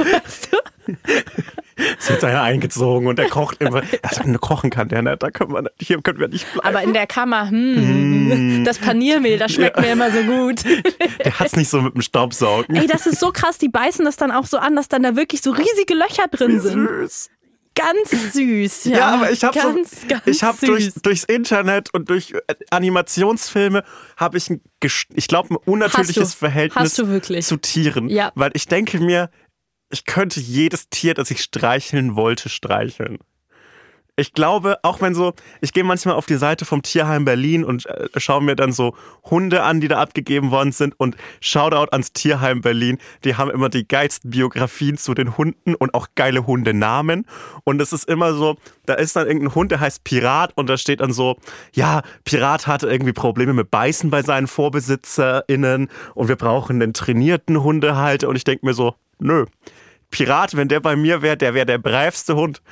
[1.99, 3.83] Es wird einer eingezogen und der kocht immer.
[4.03, 5.23] Also, kochen kann der nicht.
[5.23, 6.69] Da können wir nicht, hier können wir nicht bleiben.
[6.69, 10.63] Aber in der Kammer, hm, das Paniermehl, das schmeckt mir immer so gut.
[11.25, 12.77] Der hat's nicht so mit dem Staubsaugen.
[12.77, 15.17] Ey, das ist so krass, die beißen das dann auch so an, dass dann da
[15.17, 16.87] wirklich so riesige Löcher drin sind.
[16.89, 17.31] Süß.
[17.75, 18.85] ganz süß.
[18.87, 22.33] Ja, Ja, aber ich habe so, ganz, ganz ich habe durch, durchs Internet und durch
[22.33, 23.85] äh, Animationsfilme
[24.17, 24.61] habe ich ein,
[25.15, 26.37] ich glaube, ein unnatürliches du.
[26.39, 28.33] Verhältnis zu Tieren, Ja.
[28.35, 29.31] weil ich denke mir,
[29.91, 33.19] ich könnte jedes Tier, das ich streicheln wollte, streicheln.
[34.21, 37.87] Ich glaube, auch wenn so, ich gehe manchmal auf die Seite vom Tierheim Berlin und
[37.87, 42.13] äh, schaue mir dann so Hunde an, die da abgegeben worden sind und Shoutout ans
[42.13, 42.99] Tierheim Berlin.
[43.25, 47.25] Die haben immer die geilsten Biografien zu den Hunden und auch geile Hundenamen.
[47.65, 50.77] Und es ist immer so, da ist dann irgendein Hund, der heißt Pirat und da
[50.77, 51.39] steht dann so,
[51.73, 57.63] ja, Pirat hatte irgendwie Probleme mit Beißen bei seinen VorbesitzerInnen und wir brauchen einen trainierten
[57.63, 58.29] Hundehalter.
[58.29, 59.47] Und ich denke mir so, nö.
[60.11, 62.63] Pirat, wenn der bei mir wäre, der wäre der bravste Hund.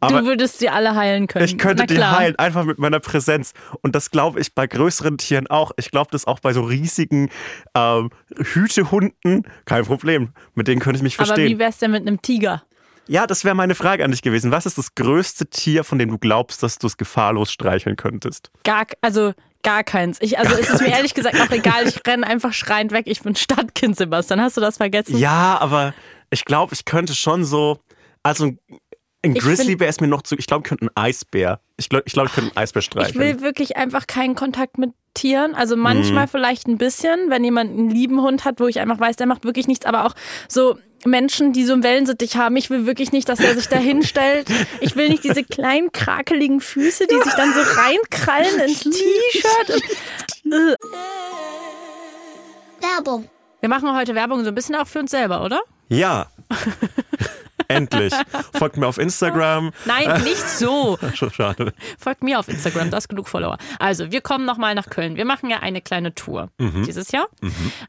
[0.00, 1.44] Aber du würdest sie alle heilen können.
[1.44, 3.52] ich könnte die heilen, einfach mit meiner Präsenz.
[3.82, 5.72] Und das glaube ich bei größeren Tieren auch.
[5.76, 7.30] Ich glaube das auch bei so riesigen
[7.74, 9.44] ähm, Hütehunden.
[9.64, 10.32] Kein Problem.
[10.54, 11.58] Mit denen könnte ich mich Aber wie verstehen.
[11.58, 12.62] wär's denn mit einem Tiger?
[13.08, 14.52] Ja, das wäre meine Frage an dich gewesen.
[14.52, 18.50] Was ist das größte Tier, von dem du glaubst, dass du es gefahrlos streicheln könntest?
[18.64, 20.18] Gar, also gar keins.
[20.20, 21.88] Ich, also es ist mir ehrlich gesagt auch egal.
[21.88, 23.06] Ich renne einfach schreiend weg.
[23.08, 24.40] Ich bin Stadtkind, Sebastian.
[24.40, 25.16] Hast du das vergessen?
[25.18, 25.94] Ja, aber
[26.30, 27.78] ich glaube, ich könnte schon so.
[28.22, 28.58] Also ein-
[29.24, 30.36] ein Ich Grizzlybär ist mir noch zu.
[30.36, 31.60] Ich glaube, ich könnte einen Eisbär.
[31.76, 33.18] Ich glaube, ich, glaub, ich könnte einen Eisbär Ich streicheln.
[33.18, 35.54] will wirklich einfach keinen Kontakt mit Tieren.
[35.54, 36.30] Also manchmal Mhm.
[36.30, 39.44] vielleicht ein bisschen, wenn jemand einen lieben Hund hat, wo ich einfach weiß, der macht
[39.44, 39.86] wirklich nichts.
[39.86, 40.14] Aber auch
[40.48, 42.56] so Menschen, die so einen Wellensittich haben.
[42.56, 44.48] Ich will wirklich nicht, dass der sich da hinstellt.
[44.80, 49.82] Ich will nicht diese kleinen, krakeligen Füße, die sich dann so reinkrallen ins T-Shirt.
[50.44, 50.76] und- Äh.
[52.80, 53.28] Werbung.
[53.60, 55.60] Wir machen heute Werbung so ein bisschen auch für uns selber, oder?
[55.88, 56.26] Ja.
[57.68, 58.14] Endlich.
[58.54, 59.72] Folgt mir auf Instagram.
[59.84, 60.98] Nein, nicht so.
[61.14, 61.74] Schade.
[61.98, 63.58] Folgt mir auf Instagram, da ist genug Follower.
[63.78, 65.16] Also, wir kommen nochmal nach Köln.
[65.16, 67.28] Wir machen ja eine kleine Tour dieses Jahr.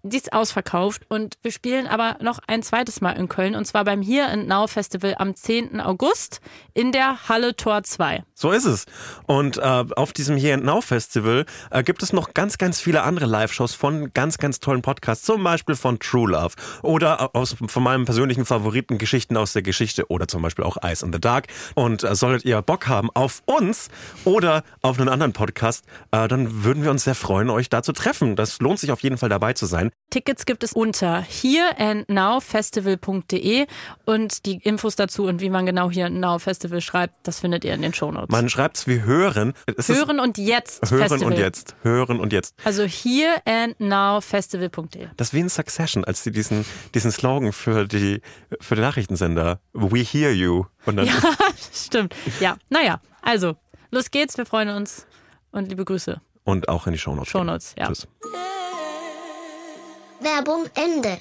[0.04, 3.86] Die ist ausverkauft und wir spielen aber noch ein zweites Mal in Köln und zwar
[3.86, 5.80] beim Here and Now Festival am 10.
[5.80, 6.42] August
[6.74, 8.24] in der Halle Tor 2.
[8.40, 8.86] So ist es.
[9.28, 13.04] Und äh, auf diesem Here and Now Festival äh, gibt es noch ganz, ganz viele
[13.04, 17.84] andere Live-Shows von ganz, ganz tollen Podcasts, zum Beispiel von True Love oder aus, von
[17.84, 21.48] meinem persönlichen Favoriten Geschichten aus der Geschichte oder zum Beispiel auch Eyes in the Dark.
[21.76, 23.90] Und äh, solltet ihr Bock haben auf uns
[24.24, 27.92] oder auf einen anderen Podcast, äh, dann würden wir uns sehr freuen, euch da zu
[27.92, 28.38] treffen.
[28.38, 29.92] Das lohnt sich auf jeden Fall dabei zu sein.
[30.12, 33.68] Tickets gibt es unter hereandnowfestival.de
[34.06, 37.74] und die Infos dazu und wie man genau Here Now Festival schreibt, das findet ihr
[37.74, 38.29] in den Shownotes.
[38.32, 39.54] Man schreibt's wie hören.
[39.76, 41.34] Es ist Hören und jetzt hören Festival.
[41.34, 41.76] und jetzt.
[41.82, 42.54] Hören und jetzt.
[42.64, 45.08] Also hereandnowfestival.de.
[45.18, 46.64] Das ist wie in Succession, als sie diesen,
[46.94, 48.22] diesen Slogan für die,
[48.62, 50.66] für den Nachrichtensender, We hear you.
[50.86, 51.14] Und dann Ja,
[51.74, 52.14] stimmt.
[52.40, 53.56] Ja, naja, also,
[53.90, 55.08] los geht's, wir freuen uns
[55.52, 56.22] und liebe Grüße.
[56.44, 57.32] und auch in die Shownotes.
[57.32, 57.88] Shownotes, ja.
[57.88, 58.08] Tschüss.
[60.22, 61.18] Werbung Ende.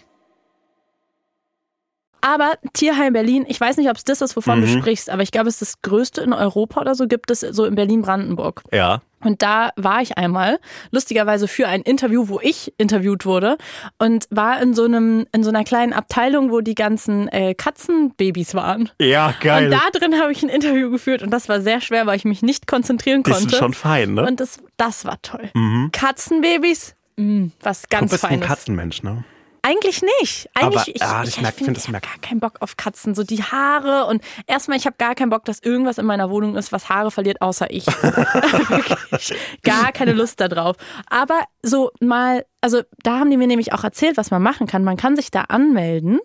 [2.21, 4.63] Aber Tierheim Berlin, ich weiß nicht, ob es das ist, wovon Mhm.
[4.63, 7.41] du sprichst, aber ich glaube, es ist das größte in Europa oder so, gibt es
[7.41, 8.63] so in Berlin-Brandenburg.
[8.73, 9.03] Ja.
[9.21, 10.61] Und da war ich einmal,
[10.93, 13.59] lustigerweise für ein Interview, wo ich interviewt wurde
[13.99, 18.55] und war in so einem, in so einer kleinen Abteilung, wo die ganzen äh, Katzenbabys
[18.55, 18.91] waren.
[19.01, 19.65] Ja, geil.
[19.65, 22.25] Und da drin habe ich ein Interview geführt und das war sehr schwer, weil ich
[22.25, 23.41] mich nicht konzentrieren konnte.
[23.41, 24.25] sind schon fein, ne?
[24.25, 25.51] Und das, das war toll.
[25.91, 28.47] Katzenbabys, mh, was du ganz bist ein Feines.
[28.47, 29.25] Katzenmensch, ne?
[29.69, 30.49] Eigentlich nicht.
[30.55, 33.15] Eigentlich, Aber, ich, ah, ich, ich ich, merk- find, ich gar keinen Bock auf Katzen.
[33.15, 36.57] So die Haare und erstmal, ich habe gar keinen Bock, dass irgendwas in meiner Wohnung
[36.57, 37.85] ist, was Haare verliert, außer ich.
[39.63, 40.77] Gar keine Lust darauf.
[41.09, 44.83] Aber so mal, also da haben die mir nämlich auch erzählt, was man machen kann.
[44.85, 46.19] Man kann sich da anmelden,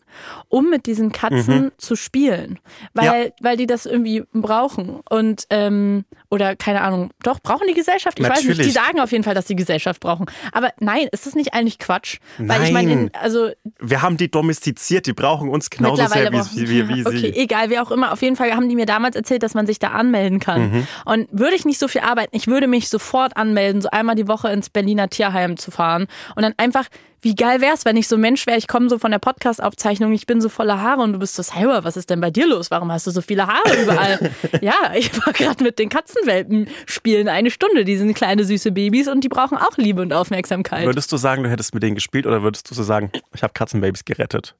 [0.47, 2.59] um mit diesen Katzen zu spielen,
[2.93, 5.01] weil, weil die das irgendwie brauchen.
[5.09, 8.19] Und, ähm, oder keine Ahnung, doch, brauchen die Gesellschaft?
[8.19, 8.73] Ich weiß nicht, die Natürlich.
[8.73, 10.25] sagen auf jeden Fall, dass die Gesellschaft brauchen.
[10.51, 12.17] Aber nein, ist das nicht eigentlich Quatsch?
[12.37, 13.11] Weil ich meine, Nein.
[13.33, 17.35] Also Wir haben die domestiziert, die brauchen uns genauso sehr wie, wie, wie Okay, sie.
[17.35, 18.11] egal, wie auch immer.
[18.11, 20.71] Auf jeden Fall haben die mir damals erzählt, dass man sich da anmelden kann.
[20.71, 20.87] Mhm.
[21.05, 24.27] Und würde ich nicht so viel arbeiten, ich würde mich sofort anmelden, so einmal die
[24.27, 26.07] Woche ins Berliner Tierheim zu fahren.
[26.35, 26.85] Und dann einfach,
[27.23, 30.11] wie geil wär's, wenn ich so ein Mensch wäre, ich komme so von der Podcast-Aufzeichnung,
[30.13, 32.45] ich bin so voller Haare und du bist so, selber, was ist denn bei dir
[32.47, 32.69] los?
[32.69, 34.31] Warum hast du so viele Haare überall?
[34.61, 37.85] ja, ich war gerade mit den Katzenwelpen spielen eine Stunde.
[37.85, 40.85] Die sind kleine süße Babys und die brauchen auch Liebe und Aufmerksamkeit.
[40.85, 43.53] Würdest du sagen, du hättest mit denen gespielt oder würdest du so sagen, ich habe
[43.53, 44.55] Katzenbabys gerettet?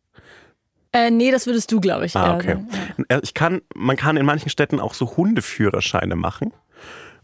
[0.94, 2.16] Äh, nee, das würdest du, glaube ich.
[2.16, 2.54] Ah, okay.
[2.54, 3.06] sagen.
[3.10, 6.54] Äh, Ich kann, man kann in manchen Städten auch so Hundeführerscheine machen.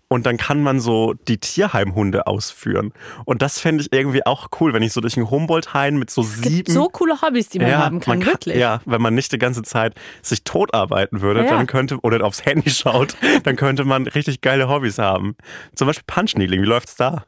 [0.10, 2.94] Und dann kann man so die Tierheimhunde ausführen.
[3.26, 6.24] Und das fände ich irgendwie auch cool, wenn ich so durch einen Humboldt-Hain mit so
[6.24, 6.72] sieben.
[6.74, 8.58] so coole Hobbys, die man haben kann, man wirklich.
[8.58, 9.94] Ja, wenn man nicht die ganze Zeit
[10.24, 11.52] sich totarbeiten würde, Ja.
[11.52, 15.36] dann könnte, oder aufs Handy schaut, dann könnte man richtig geile Hobbys haben.
[15.76, 17.24] Zum Beispiel Punchneedling, wie läuft's da?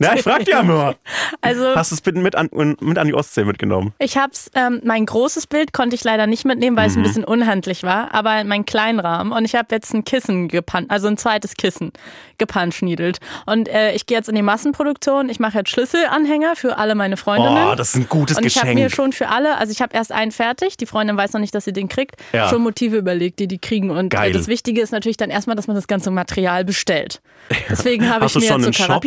[0.00, 0.96] Ja, ich frag dich ja nur.
[1.42, 2.48] Also Hast du es bitte mit an,
[2.80, 3.92] mit an die Ostsee mitgenommen?
[3.98, 7.00] ich hab's, ähm, mein großes Bild konnte ich leider nicht mitnehmen, weil es Mhm.
[7.00, 11.08] ein bisschen unhandlich war, aber mein Kleinrahmen und ich habe jetzt ein Kissen gepannt, also
[11.08, 11.92] ein zweites Kissen
[12.38, 13.18] gepanschniedelt.
[13.46, 17.16] Und äh, ich gehe jetzt in die Massenproduktion, ich mache jetzt Schlüsselanhänger für alle meine
[17.16, 17.68] Freundinnen.
[17.70, 18.80] Oh, das ist ein gutes und ich habe Geschenk.
[18.80, 21.54] mir schon für alle, also ich habe erst einen fertig, die Freundin weiß noch nicht,
[21.54, 22.48] dass sie den kriegt, Ja.
[22.48, 23.90] schon Motive überlegt, die die kriegen.
[23.90, 24.30] Und Geil.
[24.30, 27.20] äh, das Wichtige ist natürlich dann erstmal, dass man das ganze Material bestellt.
[27.70, 29.04] Deswegen habe ich mir jetzt einen so Shop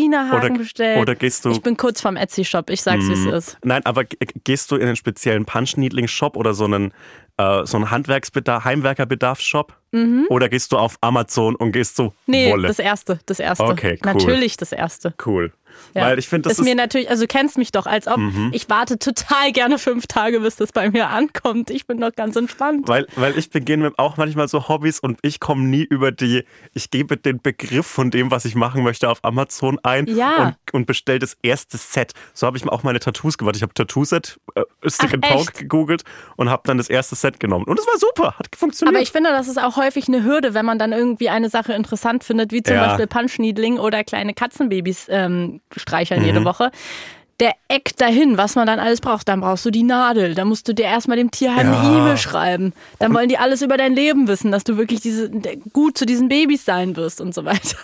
[0.48, 1.02] Karabinerhaken oder- bestellt.
[1.02, 1.56] oder gehst du- Mhm.
[1.56, 3.58] Ich bin kurz vom Etsy-Shop, ich sag's, wie es ist.
[3.64, 4.04] Nein, aber
[4.44, 6.94] gehst du in einen speziellen Punch-Needling-Shop oder so einen,
[7.38, 9.76] äh, so einen Handwerksbedarf, Heimwerkerbedarfsshop?
[10.30, 12.12] Oder gehst du auf Amazon und gehst so Mhm.
[12.26, 12.68] Nee, Wolle?
[12.68, 13.64] das erste, das erste.
[13.66, 14.14] Okay, cool.
[14.14, 15.14] Natürlich das erste.
[15.26, 15.54] cool.
[15.94, 16.06] Ja.
[16.08, 16.76] Weil ich finde, das ist, mir ist.
[16.76, 16.78] Mhm.
[16.78, 18.20] natürlich, also du kennst mich doch, als ob
[18.52, 21.70] ich warte total gerne fünf Tage, bis das bei mir ankommt.
[21.70, 22.88] Ich bin doch ganz entspannt.
[22.88, 26.90] Weil, weil ich beginne auch manchmal so Hobbys und ich komme nie über die, ich
[26.90, 30.48] gebe den Begriff von dem, was ich machen möchte, auf Amazon ein Ja.
[30.48, 32.14] und, und bestelle das erste Set.
[32.34, 33.58] So habe ich mir auch meine Tattoos gewartet.
[33.58, 36.04] Ich habe Tattoo-Set, äh, Stick and Poke gegoogelt
[36.38, 37.66] und habe dann das erste Set genommen.
[37.66, 38.96] Und es war super, hat funktioniert.
[38.96, 41.74] Aber ich finde, das ist auch häufig eine Hürde, wenn man dann irgendwie eine Sache
[41.74, 42.88] interessant findet, wie zum Ja.
[42.88, 46.26] Beispiel Punchneedling oder kleine Katzenbabys ähm, streicheln Mhm.
[46.28, 46.72] jede Woche.
[47.40, 49.28] Der Eck dahin, was man dann alles braucht.
[49.28, 51.80] Dann brauchst du die Nadel, dann musst du dir erstmal dem Tier halt Ja.
[51.82, 52.74] eine E-Mail schreiben.
[53.00, 55.30] Dann wollen die alles über dein Leben wissen, dass du wirklich diese,
[55.74, 57.78] gut zu diesen Babys sein wirst und so weiter.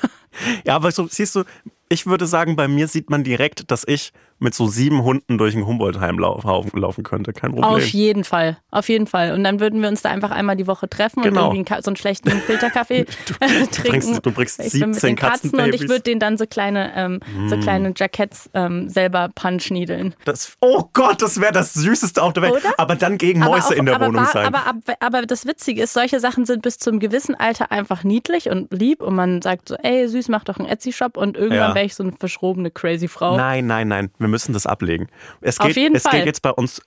[0.66, 1.44] Ja, aber so, siehst du,
[1.90, 5.54] ich würde sagen, bei mir sieht man direkt, dass ich mit so sieben Hunden durch
[5.54, 6.40] ein Humboldt-Heim lau-
[6.74, 7.34] laufen könnte.
[7.34, 7.66] Kein Problem.
[7.76, 9.34] Auf jeden Fall, auf jeden Fall.
[9.34, 11.50] Und dann würden wir uns da einfach einmal die Woche treffen Genau.
[11.50, 13.68] und irgendwie einen so einen schlechten Filterkaffee trinken.
[13.84, 16.46] bringst- du bringst ich bin mit 17 den Katzen und ich würde denen dann so
[16.46, 17.60] kleine, ähm, so Mm.
[17.60, 20.16] kleine Jackets ähm, selber punchniedeln.
[20.24, 22.54] Das, oh Gott, das wäre das Süßeste auf der Welt.
[22.54, 22.74] Oder?
[22.78, 24.46] Aber dann gegen Mäuse auch- in der Wohnung war- sein.
[24.48, 28.50] Aber, aber, aber das Witzige ist, solche Sachen sind bis zum gewissen Alter einfach niedlich
[28.50, 31.76] und lieb und man sagt so, ey, süß, mach doch einen Etsy-Shop und irgendwann Ja.
[31.86, 33.36] Ich so eine verschrobene crazy Frau.
[33.38, 34.12] Nein, nein, nein.
[34.18, 35.08] Wir müssen das ablegen.
[35.42, 36.20] Es Auf geht, jeden es Fall.
[36.20, 36.82] geht jetzt bei uns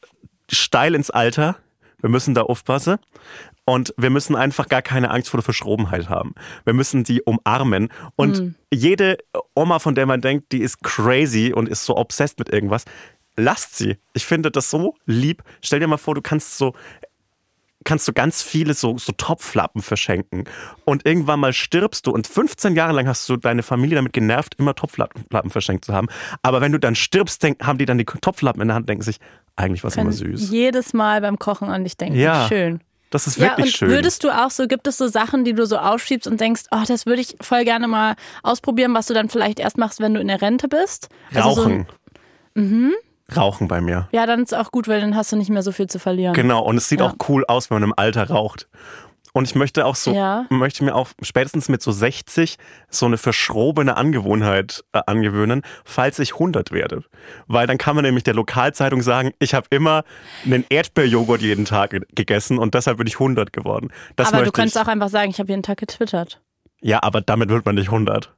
[0.50, 1.56] steil ins Alter.
[2.00, 2.98] Wir müssen da aufpassen.
[3.64, 6.34] Und wir müssen einfach gar keine Angst vor der Verschrobenheit haben.
[6.64, 7.90] Wir müssen die umarmen.
[8.16, 8.54] Und Hm.
[8.72, 9.18] jede
[9.54, 12.84] Oma, von der man denkt, die ist crazy und ist so obsessed mit irgendwas,
[13.36, 13.98] lasst sie.
[14.14, 15.44] Ich finde das so lieb.
[15.62, 16.74] Stell dir mal vor, du kannst so
[17.84, 20.44] kannst du ganz viele so, so Topflappen verschenken.
[20.84, 24.54] Und irgendwann mal stirbst du und 15 Jahre lang hast du deine Familie damit genervt,
[24.58, 26.08] immer Topflappen verschenkt zu haben.
[26.42, 29.02] Aber wenn du dann stirbst, denk, haben die dann die Topflappen in der Hand, denken
[29.02, 29.18] sich,
[29.56, 30.50] eigentlich war es immer süß.
[30.50, 32.18] jedes Mal beim Kochen an dich denken.
[32.18, 32.48] Ja.
[32.48, 32.80] Schön.
[33.10, 33.90] Das ist Ja, wirklich und schön.
[33.90, 36.82] würdest du auch so, gibt es so Sachen, die du so aufschiebst und denkst, oh,
[36.88, 40.20] das würde ich voll gerne mal ausprobieren, was du dann vielleicht erst machst, wenn du
[40.20, 41.08] in der Rente bist?
[41.34, 41.86] Also So, Rauchen.
[43.36, 44.08] Rauchen bei mir.
[44.12, 46.34] ja, dann ist auch gut, weil dann hast du nicht mehr so viel zu verlieren.
[46.34, 47.06] Genau, und es sieht Ja.
[47.06, 48.68] auch cool aus, wenn man im Alter raucht.
[49.34, 50.44] Und ich möchte auch so, Ja.
[50.50, 52.58] möchte mir auch spätestens mit so 60
[52.90, 57.02] so eine verschrobene Angewohnheit äh, angewöhnen, falls ich 100 werde.
[57.46, 60.04] Weil dann kann man nämlich der Lokalzeitung sagen, ich habe immer
[60.44, 63.88] einen Erdbeerjoghurt jeden Tag ge- gegessen und deshalb bin ich 100 geworden.
[64.16, 64.82] Das Aber du könntest ich.
[64.82, 66.42] auch einfach sagen, ich habe jeden Tag getwittert.
[66.82, 68.34] Ja, aber damit wird man nicht 100.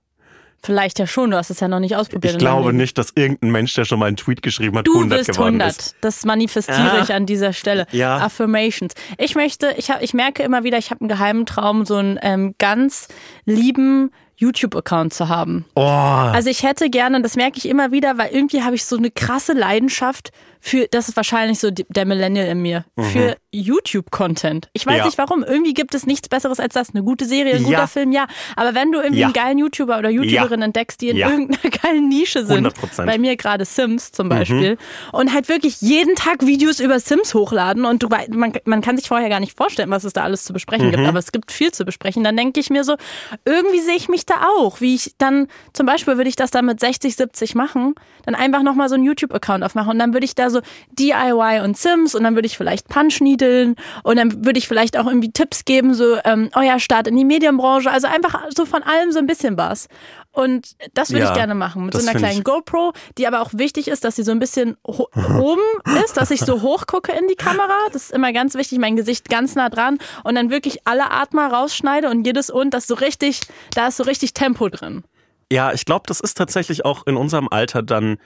[0.64, 2.33] Vielleicht ja schon, du hast es ja noch nicht ausprobiert.
[2.35, 2.79] Ich glaube Leben.
[2.79, 5.61] nicht, dass irgendein Mensch, der schon mal einen Tweet geschrieben hat, Du 100 wirst geworden
[5.61, 5.68] 100.
[5.70, 5.96] ist.
[6.00, 7.03] Das manifestiere Ah.
[7.03, 7.87] ich an dieser Stelle.
[7.92, 8.16] Ja.
[8.18, 8.94] Affirmations.
[9.18, 12.18] Ich möchte, ich, hab, ich merke immer wieder, ich habe einen geheimen Traum, so einen
[12.22, 13.09] ähm, ganz
[13.44, 15.64] lieben YouTube-Account zu haben.
[15.75, 18.97] Oh, Also ich hätte gerne, das merke ich immer wieder, weil irgendwie habe ich so
[18.97, 24.68] eine krasse Leidenschaft für, das ist wahrscheinlich so der Millennial in mir, für YouTube-Content.
[24.73, 24.99] Ich weiß Mhm.
[24.99, 25.05] Ja.
[25.05, 25.42] nicht warum.
[25.44, 26.90] Irgendwie gibt es nichts Besseres als das.
[26.94, 27.68] Eine gute Serie, ein Ja.
[27.68, 28.27] guter Film, ja.
[28.57, 29.27] Aber wenn du irgendwie Ja.
[29.27, 33.07] einen geilen YouTuber oder YouTuberin entdeckst, die in irgendeiner geilen Nische sind, 100%.
[33.07, 34.31] bei mir gerade Sims zum Mhm.
[34.31, 34.79] Beispiel,
[35.12, 39.09] und halt wirklich jeden Tag Videos über Sims hochladen und du, man, man kann sich
[39.09, 40.92] vorher gar nicht vorstellen, was es da alles zu besprechen Mhm.
[40.92, 42.25] gibt, aber es gibt viel zu besprechen.
[42.25, 42.97] Dann denke ich mir so,
[43.44, 46.66] irgendwie sehe ich mich da auch, wie ich dann, zum Beispiel würde ich das dann
[46.66, 50.34] mit 60, 70 machen, dann einfach nochmal so einen YouTube-Account aufmachen und dann würde ich
[50.34, 50.60] da so
[50.92, 54.96] DIY und Sims und dann würde ich vielleicht Punch niedeln und dann würde ich vielleicht
[54.98, 58.82] auch irgendwie Tipps geben, so ähm, euer Start in die Medienbranche, also einfach so von
[58.82, 59.88] allem so ein bisschen was.
[60.35, 63.40] Und das würde Ja, ich gerne machen, mit so einer kleinen ich- GoPro, die aber
[63.40, 65.62] auch wichtig ist, dass sie so ein bisschen oben
[66.05, 67.73] ist, dass ich so hoch gucke in die Kamera.
[67.92, 71.53] Das ist immer ganz wichtig, mein Gesicht ganz nah dran und dann wirklich alle Atmer
[71.53, 73.42] rausschneide und jedes und, das so richtig,
[73.75, 75.05] da ist so richtig Tempo drin.
[75.53, 78.16] Ja, ich glaube, das ist tatsächlich auch in unserem Alter dann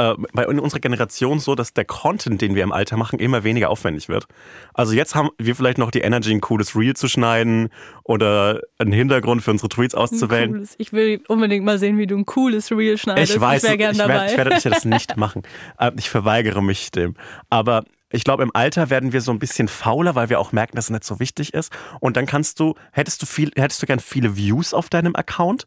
[0.00, 3.68] äh, bei unserer Generation so, dass der Content, den wir im Alter machen, immer weniger
[3.68, 4.24] aufwendig wird.
[4.72, 7.68] Also jetzt haben wir vielleicht noch die Energy, ein cooles Reel zu schneiden
[8.02, 10.52] oder einen Hintergrund für unsere Tweets auszuwählen.
[10.52, 10.74] Cooles.
[10.78, 13.34] Ich will unbedingt mal sehen, wie du ein cooles Reel schneidest.
[13.34, 14.14] Ich weiß, ich gern ich dabei.
[14.14, 15.42] werde, ich werde ich das nicht machen.
[15.78, 17.14] Äh, Ich verweigere mich dem.
[17.50, 20.74] Aber ich glaube, im Alter werden wir so ein bisschen fauler, weil wir auch merken,
[20.76, 21.72] dass es nicht so wichtig ist.
[22.00, 25.66] Und dann kannst du, hättest du viel, hättest du gern viele Views auf deinem Account?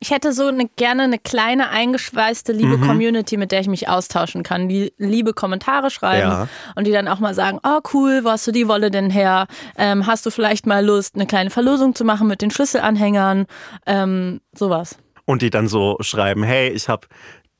[0.00, 2.86] Ich hätte so eine, gerne eine kleine, eingeschweißte, liebe Mhm.
[2.86, 6.48] Community, mit der ich mich austauschen kann, die liebe Kommentare schreiben Ja.
[6.76, 9.46] und die dann auch mal sagen, oh cool, wo hast du die Wolle denn her?
[9.76, 13.46] Ähm, hast du vielleicht mal Lust, eine kleine Verlosung zu machen mit den Schlüsselanhängern?
[13.86, 14.96] Ähm, sowas.
[15.24, 17.06] Und die dann so schreiben, hey, ich habe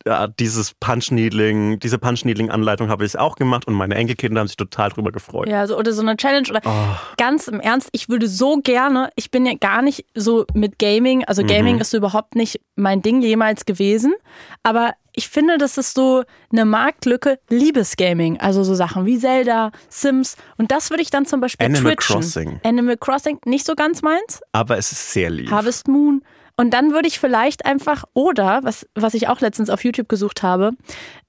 [0.09, 4.91] ja, dieses Punch-Needling, diese Punch-Needling-Anleitung habe ich auch gemacht und meine Enkelkinder haben sich total
[4.91, 5.49] drüber gefreut.
[5.49, 6.97] Ja, so, oder so eine Challenge oder Oh.
[7.17, 11.25] ganz im Ernst, ich würde so gerne, ich bin ja gar nicht so mit Gaming,
[11.25, 11.81] also Gaming Mhm.
[11.83, 14.15] ist so überhaupt nicht mein Ding jemals gewesen,
[14.63, 20.37] aber ich finde, das ist so eine Marktlücke Liebesgaming, also so Sachen wie Zelda, Sims
[20.59, 22.15] und das würde ich dann zum Beispiel Animal twitchen.
[22.21, 22.61] Crossing.
[22.65, 25.51] Animal Crossing, nicht so ganz meins, Aber es ist sehr lieb.
[25.51, 26.23] Harvest Moon.
[26.61, 30.43] Und dann würde ich vielleicht einfach, oder, was, was ich auch letztens auf YouTube gesucht
[30.43, 30.73] habe,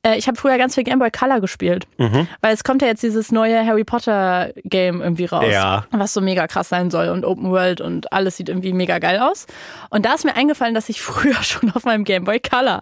[0.02, 1.86] äh, ich habe früher ganz viel Game Boy Color gespielt.
[2.00, 2.28] Mhm.
[2.42, 5.46] Weil es kommt ja jetzt dieses neue Harry Potter Game irgendwie raus.
[5.48, 5.86] Ja.
[5.92, 9.20] Was so mega krass sein soll und Open World und alles sieht irgendwie mega geil
[9.20, 9.46] aus.
[9.92, 12.82] Und da ist mir eingefallen, dass ich früher schon auf meinem Game Boy Color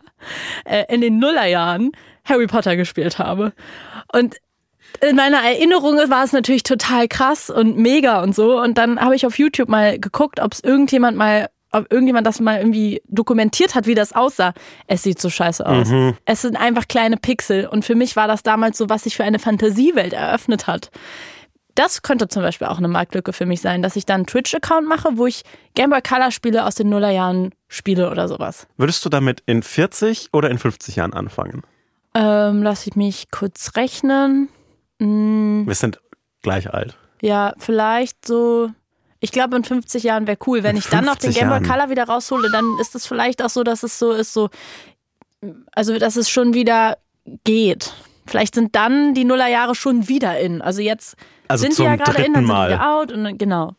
[0.64, 1.92] äh, in den Nullerjahren
[2.24, 3.52] Harry Potter gespielt habe.
[4.14, 4.38] Und
[5.02, 8.58] in meiner Erinnerung war es natürlich total krass und mega und so.
[8.60, 12.40] Und dann habe ich auf YouTube mal geguckt, ob es irgendjemand mal, ob irgendjemand das
[12.40, 14.54] mal irgendwie dokumentiert hat, wie das aussah.
[14.88, 15.90] Es sieht so scheiße aus.
[16.26, 17.68] Es sind einfach kleine Pixel.
[17.68, 20.92] Und für mich war das damals so, was sich für eine Fantasiewelt eröffnet hat.
[21.76, 24.88] Das könnte zum Beispiel auch eine Marktlücke für mich sein, dass ich dann einen Twitch-Account
[24.88, 25.44] mache, wo ich
[25.76, 28.66] Game Boy Color Spiele aus den Nullerjahren spiele oder sowas.
[28.78, 31.62] Würdest du damit in 40 oder in 50 Jahren anfangen?
[32.16, 34.50] Ähm, lass ich mich kurz rechnen.
[34.98, 36.02] Wir sind
[36.42, 36.98] gleich alt.
[37.22, 38.72] Ja, vielleicht so.
[39.20, 40.64] Ich glaube, in 50 Jahren wäre cool.
[40.64, 41.62] Wenn In ich dann noch den 50 Game Boy.
[41.68, 44.50] Color wieder raushole, dann ist es vielleicht auch so, dass es so ist, so.
[45.74, 46.98] Also, dass es schon wieder
[47.44, 47.94] geht.
[48.26, 50.62] Vielleicht sind dann die Nullerjahre schon wieder in.
[50.62, 51.16] Also, jetzt
[51.48, 52.70] Also sind die ja gerade in, dann sind Mal.
[52.70, 53.74] die wieder out und dann, genau.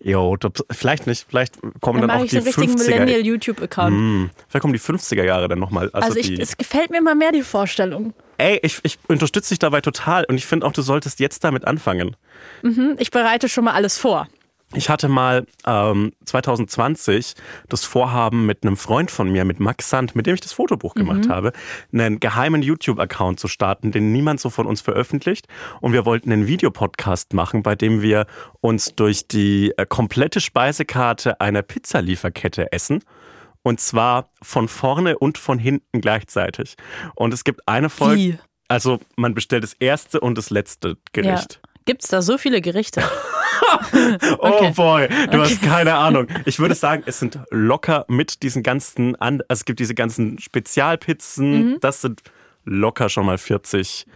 [0.00, 0.36] Jo,
[0.70, 1.26] vielleicht nicht.
[1.28, 2.88] Vielleicht kommen Dann dann, auch ich die so einen richtigen 50er.
[3.00, 3.90] Millennial-YouTube-Account.
[3.90, 5.90] Hm, vielleicht kommen die 50er Jahre dann nochmal.
[5.92, 8.14] Also, Also, ich, die, es gefällt mir immer mehr, die Vorstellung.
[8.36, 11.64] ey, ich, ich unterstütze dich dabei total und ich finde auch, du solltest jetzt damit
[11.66, 12.14] anfangen.
[12.62, 14.28] Hm, Ich bereite schon mal alles vor.
[14.74, 17.34] Ich hatte mal ähm, 2020
[17.70, 20.94] das Vorhaben mit einem Freund von mir, mit Max Sand, mit dem ich das Fotobuch
[20.94, 21.52] gemacht habe,
[21.90, 25.48] einen geheimen YouTube-Account zu starten, den niemand so von uns veröffentlicht.
[25.80, 28.26] Und wir wollten einen Videopodcast machen, bei dem wir
[28.60, 33.02] uns durch die äh, komplette Speisekarte einer Pizzalieferkette essen.
[33.62, 36.76] Und zwar von vorne und von hinten gleichzeitig.
[37.14, 38.20] Und es gibt eine Folge.
[38.20, 38.38] Wie?
[38.68, 41.60] Also man bestellt das erste und das letzte Gericht.
[41.64, 41.70] Ja.
[41.86, 43.02] Gibt es da so viele Gerichte?
[44.40, 46.26] Oh boy, du hast keine Ahnung.
[46.44, 50.38] Ich würde sagen, es sind locker mit diesen ganzen, an, also es gibt diese ganzen
[50.38, 51.78] Spezialpizzen, Mhm.
[51.80, 52.22] das sind
[52.64, 54.06] locker schon mal 40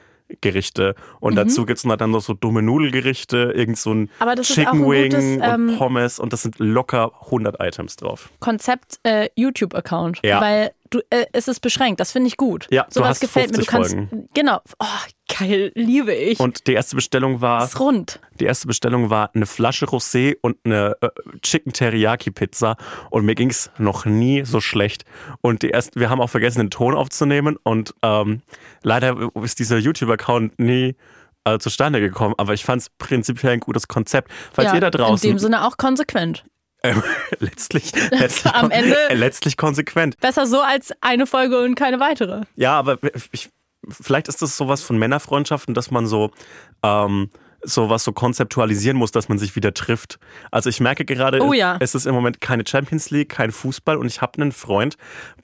[0.41, 0.95] Gerichte.
[0.97, 1.17] Mhm.
[1.21, 4.57] Und dazu gibt es dann noch so dumme Nudelgerichte, irgend so ein Aber das ist
[4.57, 8.31] Chicken Wing gutes, und ähm, Pommes und das sind locker 100 Items drauf.
[8.41, 10.21] Konzept äh, YouTube-Account.
[10.23, 10.41] Ja.
[10.41, 12.01] Weil du, äh, es ist beschränkt.
[12.01, 12.67] Das finde ich gut.
[12.71, 13.59] Ja, du Sowas hast gefällt mir.
[13.59, 13.95] Du 50 kannst.
[13.95, 14.29] Folgen.
[14.35, 14.61] Genau.
[14.79, 14.87] Oh,
[15.39, 16.39] geil, liebe ich.
[16.41, 18.21] Und die erste Bestellung war, ist rund.
[18.39, 21.09] die erste Bestellung war eine Flasche Rosé und eine äh,
[21.41, 22.77] Chicken Teriyaki Pizza
[23.11, 25.05] und mir ging's noch nie so schlecht.
[25.41, 28.43] Und die erste, wir haben auch vergessen, den Ton aufzunehmen und ähm,
[28.83, 30.95] leider ist dieser YouTube-Account nie
[31.45, 34.31] äh, zustande gekommen, aber ich fand's prinzipiell ein gutes Konzept.
[34.53, 36.45] Falls ja, ihr da draußen In dem Sinne auch konsequent.
[36.83, 37.03] Ähm,
[37.39, 40.19] letztlich, letztlich, Am Ende- äh, letztlich konsequent.
[40.21, 42.43] Besser so als eine Folge und keine weitere.
[42.57, 42.99] Ja, aber
[43.33, 43.51] ich,
[43.89, 46.31] vielleicht ist das sowas von Männerfreundschaften, dass man so
[46.83, 47.31] ähm,
[47.65, 50.19] sowas so konzeptualisieren muss, dass man sich wieder trifft.
[50.51, 51.77] Also ich merke gerade, Oh ja.
[51.79, 54.97] es ist im Moment keine Champions League, kein Fußball und ich habe einen Freund,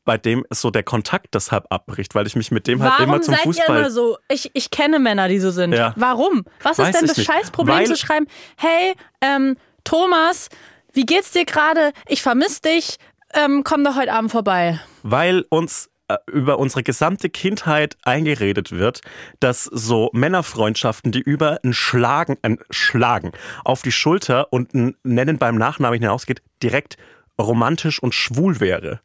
[0.04, 3.22] bei dem so der Kontakt deshalb abbricht, weil ich mich mit dem halt Warum immer
[3.22, 4.18] zum seid Fußball ihr immer so?
[4.28, 5.72] Ich, ich kenne Männer, die so sind.
[5.74, 5.92] Ja.
[5.96, 6.44] Warum?
[6.64, 7.24] Was Weiß ist denn das.
[7.24, 10.48] Scheißproblem zu schreiben, hey, ähm, Thomas,
[10.92, 11.92] wie geht's dir gerade?
[12.06, 12.96] Ich vermisse dich.
[13.34, 14.80] Ähm, komm doch heute Abend vorbei.
[15.02, 19.02] weil uns äh, über unsere gesamte Kindheit eingeredet wird,
[19.40, 23.32] dass so Männerfreundschaften, die über ein Schlagen, ein Schlagen
[23.64, 26.96] auf die Schulter und ein Nennen beim Nachnamen hinausgeht, direkt
[27.38, 29.00] romantisch und schwul wäre.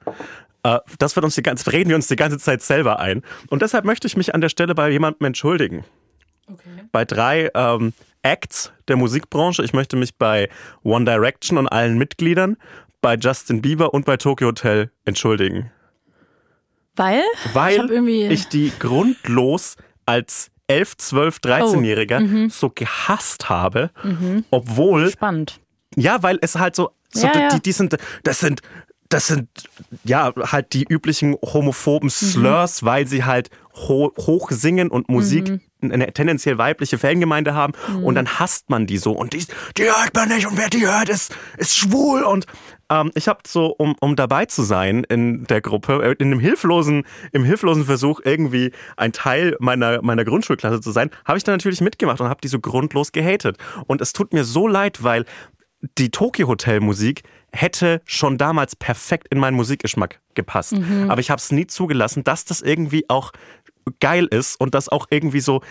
[0.63, 3.21] Äh, Das wird uns die ganze, reden wir uns die ganze Zeit selber ein.
[3.49, 5.83] Und deshalb möchte ich mich an der Stelle bei jemandem entschuldigen.
[6.93, 7.93] Bei drei ähm,
[8.23, 9.63] Acts der Musikbranche.
[9.63, 10.49] Ich möchte mich bei
[10.83, 12.57] One Direction und allen Mitgliedern,
[13.01, 15.71] bei Justin Bieber und bei Tokyo Hotel entschuldigen.
[16.95, 17.21] Weil?
[17.53, 22.49] Weil ich ich die grundlos als 11, 12, 13-Jähriger Oh, mhm.
[22.49, 23.91] so gehasst habe,
[24.49, 25.59] obwohl, spannend.
[25.95, 27.47] ja, weil es halt so, so Ja, ja.
[27.49, 28.61] Die, die sind, das sind
[29.09, 29.47] das sind
[30.03, 32.85] ja halt die üblichen homophoben Slurs, mhm.
[32.85, 35.49] weil sie halt ho hoch singen und Musik
[35.81, 35.91] mhm.
[35.91, 38.03] eine tendenziell weibliche Fangemeinde haben mhm.
[38.03, 39.45] und dann hasst man die so und die,
[39.77, 42.45] die hört man nicht und wer die hört, ist, ist schwul und
[42.89, 46.39] ähm, ich habe so, um, um dabei zu sein in der Gruppe, äh, in einem
[46.39, 51.55] hilflosen, im hilflosen Versuch irgendwie ein Teil meiner, meiner Grundschulklasse zu sein, habe ich dann
[51.55, 53.57] natürlich mitgemacht und habe die so grundlos gehatet.
[53.87, 55.25] Und es tut mir so leid, weil
[55.97, 57.23] die Tokyo Hotel Musik
[57.53, 60.73] hätte schon damals perfekt in meinen Musikgeschmack gepasst.
[60.73, 61.09] Mhm.
[61.09, 63.31] Aber ich habe es nie zugelassen, dass das irgendwie auch
[63.99, 65.61] geil ist und dass auch irgendwie so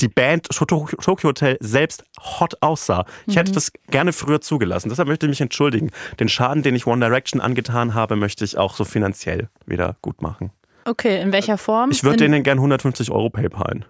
[0.00, 3.06] die Band Tokyo Hotel selbst hot aussah.
[3.26, 3.38] Ich mhm.
[3.38, 4.90] hätte das gerne früher zugelassen.
[4.90, 5.90] Deshalb möchte ich mich entschuldigen.
[6.20, 10.22] Den Schaden, den ich One Direction angetan habe, möchte ich auch so finanziell wieder gut
[10.22, 10.50] machen.
[10.84, 11.90] Okay, in welcher Form?
[11.90, 13.86] Ich würde denen gern 150 Euro PayPalen.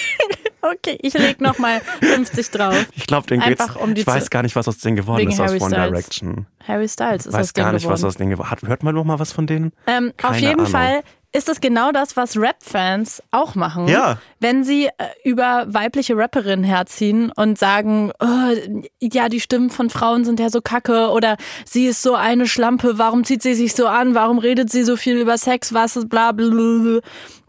[0.71, 2.87] Okay, ich leg noch mal 50 drauf.
[2.95, 3.63] Ich glaube, den geht's.
[3.75, 5.89] Um ich weiß gar nicht, was aus denen geworden ist Harry aus One Styles.
[5.89, 6.47] Direction.
[6.67, 7.93] Harry Styles ist weiß aus gar nicht, geworden.
[7.93, 8.67] was aus denen geworden ist.
[8.67, 9.73] Hört man noch mal was von denen?
[9.85, 10.71] Ähm, auf jeden Ahnung.
[10.71, 11.03] Fall
[11.35, 13.87] ist das genau das, was Rap-Fans auch machen.
[13.87, 14.19] Ja.
[14.39, 14.89] Wenn sie äh,
[15.23, 20.61] über weibliche Rapperinnen herziehen und sagen, oh, ja, die Stimmen von Frauen sind ja so
[20.61, 21.35] kacke oder
[21.65, 24.95] sie ist so eine Schlampe, warum zieht sie sich so an, warum redet sie so
[24.95, 26.99] viel über Sex, was ist bla bla bla.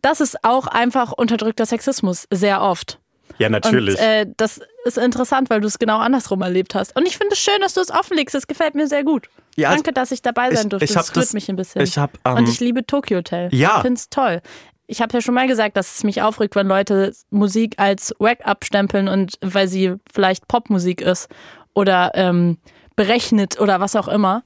[0.02, 2.98] Das ist auch einfach unterdrückter Sexismus, sehr oft.
[3.38, 3.96] Ja, natürlich.
[3.96, 6.96] Und, äh, das ist interessant, weil du es genau andersrum erlebt hast.
[6.96, 8.34] Und ich finde es schön, dass du es offenlegst.
[8.34, 9.28] Das gefällt mir sehr gut.
[9.56, 10.84] Ja, Danke, dass ich dabei sein durfte.
[10.84, 11.82] Ich, ich das rührt mich ein bisschen.
[11.82, 13.48] Ich hab, um, Und ich liebe Tokyo Hotel.
[13.52, 13.76] Ja.
[13.76, 14.42] Ich finde es toll.
[14.86, 18.46] Ich habe ja schon mal gesagt, dass es mich aufregt, wenn Leute Musik als Wack
[18.46, 21.28] abstempeln und weil sie vielleicht Popmusik ist
[21.74, 22.58] oder ähm,
[22.94, 24.44] berechnet oder was auch immer.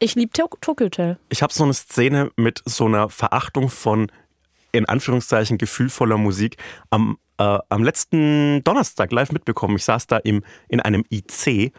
[0.00, 1.18] Ich liebe Tokyo Hotel.
[1.28, 4.10] Ich habe so eine Szene mit so einer Verachtung von
[4.72, 6.56] in Anführungszeichen gefühlvoller Musik
[6.90, 9.76] am, äh, am letzten Donnerstag live mitbekommen.
[9.76, 11.72] Ich saß da im, in einem IC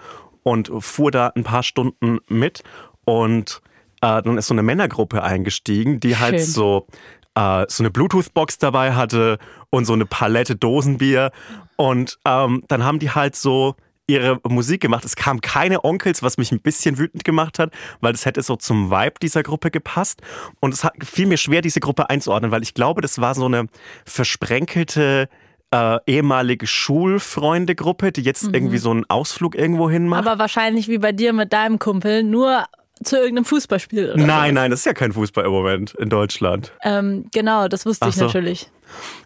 [0.43, 2.63] und fuhr da ein paar Stunden mit
[3.05, 3.61] und
[4.01, 6.45] äh, dann ist so eine Männergruppe eingestiegen, die halt Schön.
[6.45, 6.87] so
[7.35, 9.37] äh, so eine Bluetooth-Box dabei hatte
[9.69, 11.31] und so eine Palette Dosenbier
[11.75, 13.75] und ähm, dann haben die halt so
[14.07, 15.05] ihre Musik gemacht.
[15.05, 18.55] Es kam keine Onkels, was mich ein bisschen wütend gemacht hat, weil das hätte so
[18.55, 20.21] zum Vibe dieser Gruppe gepasst.
[20.59, 23.45] Und es hat, fiel mir schwer, diese Gruppe einzuordnen, weil ich glaube, das war so
[23.45, 23.67] eine
[24.05, 25.29] versprenkelte
[25.71, 28.53] äh, ehemalige Schulfreundegruppe, die jetzt mhm.
[28.53, 30.27] irgendwie so einen Ausflug irgendwo hin macht.
[30.27, 32.65] Aber wahrscheinlich wie bei dir mit deinem Kumpel, nur
[33.03, 34.11] zu irgendeinem Fußballspiel.
[34.13, 34.55] Oder nein, so.
[34.55, 36.73] nein, das ist ja kein Fußball im Moment in Deutschland.
[36.83, 38.25] Ähm, genau, das wusste Ach ich so.
[38.25, 38.69] natürlich.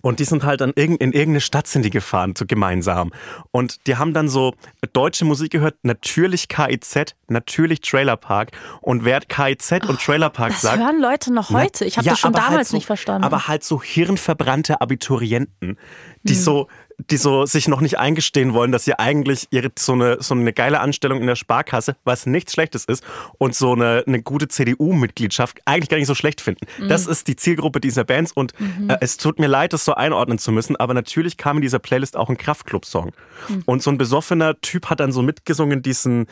[0.01, 3.11] Und die sind halt dann in irgendeine Stadt sind die gefahren, so gemeinsam.
[3.51, 4.53] Und die haben dann so
[4.93, 8.51] deutsche Musik gehört, natürlich KIZ, natürlich Trailer Park.
[8.81, 10.77] Und wer KIZ und Trailer Park das sagt.
[10.77, 11.85] Das hören Leute noch heute.
[11.85, 13.23] Ich habe ja, das schon damals halt so, nicht verstanden.
[13.23, 15.77] Aber halt so hirnverbrannte Abiturienten,
[16.23, 16.41] die hm.
[16.41, 16.67] so
[17.09, 20.53] die so sich noch nicht eingestehen wollen, dass sie eigentlich ihre, so, eine, so eine
[20.53, 23.03] geile Anstellung in der Sparkasse, was nichts Schlechtes ist,
[23.37, 26.65] und so eine, eine gute CDU-Mitgliedschaft eigentlich gar nicht so schlecht finden.
[26.79, 26.87] Mhm.
[26.89, 28.89] Das ist die Zielgruppe dieser Bands und mhm.
[28.89, 31.77] äh, es tut mir leid, das so einordnen zu müssen, aber natürlich kam in dieser
[31.77, 33.11] Playlist auch ein Kraftclub-Song.
[33.47, 33.63] Mhm.
[33.65, 36.25] Und so ein besoffener Typ hat dann so mitgesungen diesen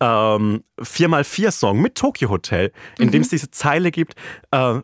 [0.00, 3.30] ähm, 4x4-Song mit Tokyo Hotel, in dem es mhm.
[3.30, 4.14] diese Zeile gibt,
[4.52, 4.80] äh,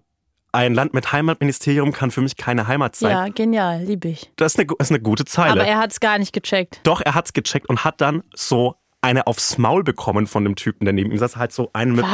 [0.51, 3.11] ein Land mit Heimatministerium kann für mich keine Heimat sein.
[3.11, 4.31] Ja, genial, liebe ich.
[4.37, 5.61] Das ist eine, das ist eine gute Zeile.
[5.61, 6.81] Aber er hat es gar nicht gecheckt.
[6.85, 10.57] Doch, er hat es gecheckt und hat dann so eine aufs Maul bekommen von dem
[10.57, 12.07] Typen, der neben ihm saß, halt so einen mit,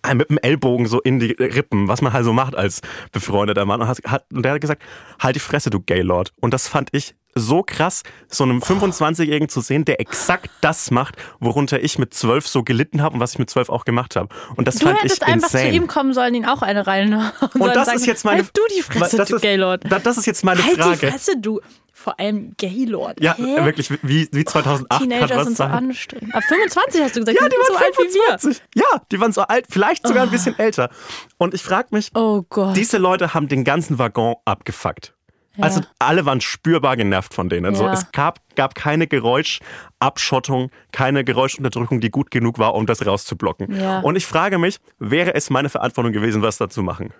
[0.00, 2.80] einen mit dem Ellbogen so in die Rippen, was man halt so macht als
[3.12, 3.82] befreundeter Mann.
[3.82, 4.82] Und, hat, und der hat gesagt,
[5.20, 6.32] halt die Fresse, du Gaylord.
[6.40, 11.16] Und das fand ich so krass, so einem 25-Jährigen zu sehen, der exakt das macht,
[11.40, 14.28] worunter ich mit zwölf so gelitten habe und was ich mit zwölf auch gemacht habe.
[14.56, 15.70] Und das du fand hättest ich einfach insane.
[15.70, 17.08] zu ihm kommen sollen, ihn auch eine rein.
[17.40, 19.84] Und, und das sagen, ist jetzt meine halt du die Fresse, das du ist, Gaylord.
[19.88, 20.98] Das ist jetzt meine halt Frage.
[20.98, 21.60] Die Fresse, du.
[21.92, 23.20] Vor allem Gaylord.
[23.20, 23.64] Ja, Hä?
[23.64, 25.70] wirklich, wie, wie 2008 Teenager kann was sind sein.
[25.70, 26.32] so anstrengend.
[26.32, 28.22] Aber 25 hast du gesagt, ja, die, die waren so 25.
[28.30, 28.82] alt wie wir.
[28.82, 30.26] Ja, die waren so alt, vielleicht sogar oh.
[30.26, 30.90] ein bisschen älter.
[31.38, 32.76] Und ich frage mich, oh Gott.
[32.76, 35.14] diese Leute haben den ganzen Waggon abgefuckt.
[35.60, 37.66] Also alle waren spürbar genervt von denen.
[37.66, 37.92] Also ja.
[37.92, 43.78] es gab, gab keine Geräuschabschottung, keine Geräuschunterdrückung, die gut genug war, um das rauszublocken.
[43.78, 44.00] Ja.
[44.00, 47.12] Und ich frage mich, wäre es meine Verantwortung gewesen, was da zu machen?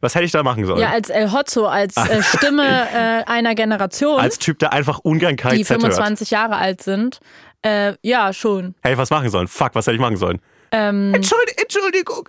[0.00, 0.80] Was hätte ich da machen sollen?
[0.80, 4.20] Ja, als El Hotzo, als äh, Stimme äh, einer Generation.
[4.20, 6.30] Als Typ, der einfach ungern KIZ Die 25 hört.
[6.30, 7.20] Jahre alt sind.
[7.62, 8.74] Äh, ja, schon.
[8.82, 9.48] Hey, was machen sollen?
[9.48, 10.40] Fuck, was hätte ich machen sollen?
[10.72, 11.54] Ähm, Entschuldigung.
[11.62, 12.28] Entschuldigung.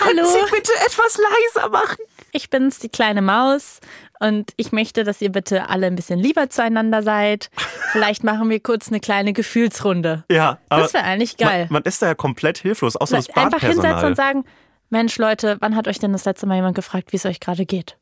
[0.00, 0.24] Hallo.
[0.24, 1.98] Sie bitte etwas leiser machen?
[2.32, 3.80] Ich bin's, die kleine Maus.
[4.18, 7.50] Und ich möchte, dass ihr bitte alle ein bisschen lieber zueinander seid.
[7.92, 10.24] Vielleicht machen wir kurz eine kleine Gefühlsrunde.
[10.30, 11.64] Ja, aber das wäre eigentlich geil.
[11.64, 13.54] Man, man, ist da ja komplett hilflos, außer das Badpersonal.
[13.54, 14.44] Einfach hinsetzen und sagen,
[14.88, 17.66] Mensch Leute, wann hat euch denn das letzte Mal jemand gefragt, wie es euch gerade
[17.66, 17.98] geht?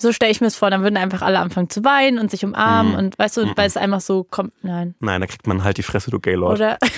[0.00, 2.44] So stelle ich mir es vor, dann würden einfach alle anfangen zu weinen und sich
[2.44, 2.98] umarmen mm.
[2.98, 3.52] und weißt du, mm.
[3.56, 4.94] weil es einfach so kommt, nein.
[5.00, 6.52] Nein, da kriegt man halt die Fresse, du Gaylord.
[6.52, 6.78] Oder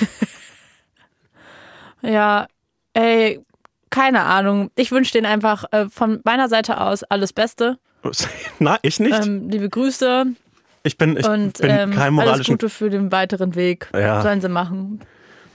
[2.02, 2.46] Ja,
[2.94, 3.40] ey,
[3.90, 4.70] keine Ahnung.
[4.76, 7.78] Ich wünsche denen einfach äh, von meiner Seite aus alles Beste.
[8.58, 9.26] Na, ich nicht.
[9.26, 10.26] Ähm, liebe Grüße
[10.82, 12.54] ich bin, ich und bin ähm, kein alles moralischen.
[12.54, 13.88] Gute für den weiteren Weg.
[13.94, 14.22] Ja.
[14.22, 15.00] Sollen sie machen.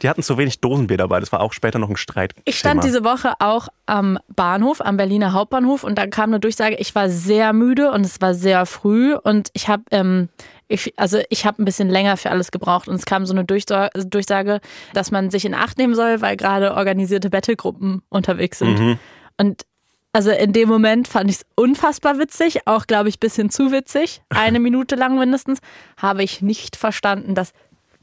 [0.02, 1.20] Die hatten zu wenig Dosenbier dabei.
[1.20, 2.34] Das war auch später noch ein Streit.
[2.44, 6.76] Ich stand diese Woche auch am Bahnhof, am Berliner Hauptbahnhof und da kam eine Durchsage,
[6.76, 10.30] ich war sehr müde und es war sehr früh und ich habe ähm,
[10.68, 13.44] ich, also ich habe ein bisschen länger für alles gebraucht und es kam so eine
[13.44, 14.62] Durchsa- Durchsage,
[14.94, 18.80] dass man sich in Acht nehmen soll, weil gerade organisierte Battlegruppen unterwegs sind.
[18.80, 19.00] Mhm.
[19.38, 19.66] Und
[20.14, 24.22] also in dem Moment fand ich es unfassbar witzig, auch glaube ich bisschen zu witzig,
[24.30, 25.60] eine Minute lang mindestens,
[25.98, 27.52] habe ich nicht verstanden, dass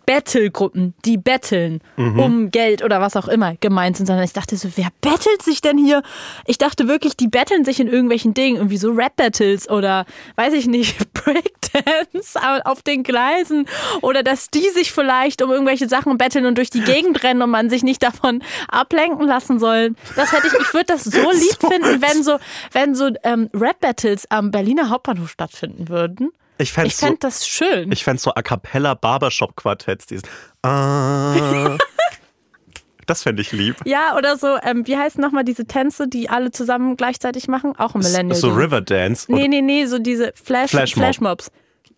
[0.07, 4.69] Battlegruppen, die betteln um Geld oder was auch immer gemeint sind, sondern ich dachte so,
[4.77, 6.03] wer bettelt sich denn hier?
[6.47, 10.05] Ich dachte wirklich, die betteln sich in irgendwelchen Dingen, irgendwie so Rap-Battles oder
[10.37, 13.67] weiß ich nicht, Breakdance auf den Gleisen
[14.01, 17.51] oder dass die sich vielleicht um irgendwelche Sachen betteln und durch die Gegend rennen und
[17.51, 19.95] man sich nicht davon ablenken lassen soll.
[20.17, 22.39] Das hätte ich, ich würde das so lieb So finden, wenn so,
[22.73, 26.31] wenn so ähm, Rap-Battles am Berliner Hauptbahnhof stattfinden würden.
[26.63, 27.91] Ich fände Ich fände das schön.
[27.93, 30.07] Ich fände so A Cappella Barbershop Quartetts.
[30.07, 30.25] Dieses
[30.63, 31.77] ah,
[33.07, 33.77] Das fände ich lieb.
[33.85, 37.75] Ja, oder so, ähm, wie heißen nochmal diese Tänze, die alle zusammen gleichzeitig machen?
[37.77, 38.39] Auch ein Millennial.
[38.39, 39.27] So Riverdance.
[39.31, 41.03] Nee, nee, nee, so diese Flash, Flashmob.
[41.05, 41.51] Flashmobs.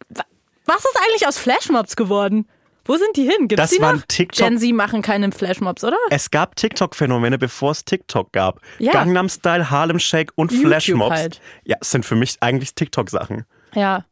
[0.08, 0.24] Wa-
[0.64, 2.48] Was ist eigentlich aus Flashmobs geworden?
[2.86, 3.48] Wo sind die hin?
[3.48, 4.02] Gibt's Das die waren noch?
[4.06, 5.96] TikTok- Gen Z machen keine Flashmobs, oder?
[6.10, 8.60] Es gab TikTok-Phänomene, bevor es TikTok gab.
[8.78, 8.92] Ja.
[8.92, 11.16] Gangnam Style, Harlem Shake und YouTube Flashmobs.
[11.16, 11.40] halt.
[11.64, 13.44] Ja, sind für mich eigentlich TikTok-Sachen.
[13.74, 14.04] Ja.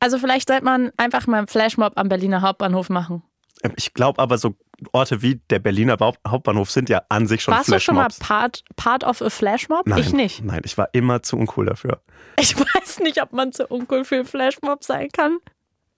[0.00, 3.22] Also vielleicht sollte man einfach mal einen Flashmob am Berliner Hauptbahnhof machen.
[3.62, 4.54] Ähm, Ich glaube aber, so
[4.92, 8.18] Orte wie der Berliner Hauptbahnhof sind ja an sich schon Warst du schon mal Flashmobs.
[8.28, 9.86] part, part of a Flashmob?
[9.86, 10.44] Nein, Ich nicht.
[10.44, 12.02] Nein, ich war immer zu uncool dafür.
[12.38, 15.38] Ich weiß nicht, ob man zu uncool für einen Flashmob sein kann.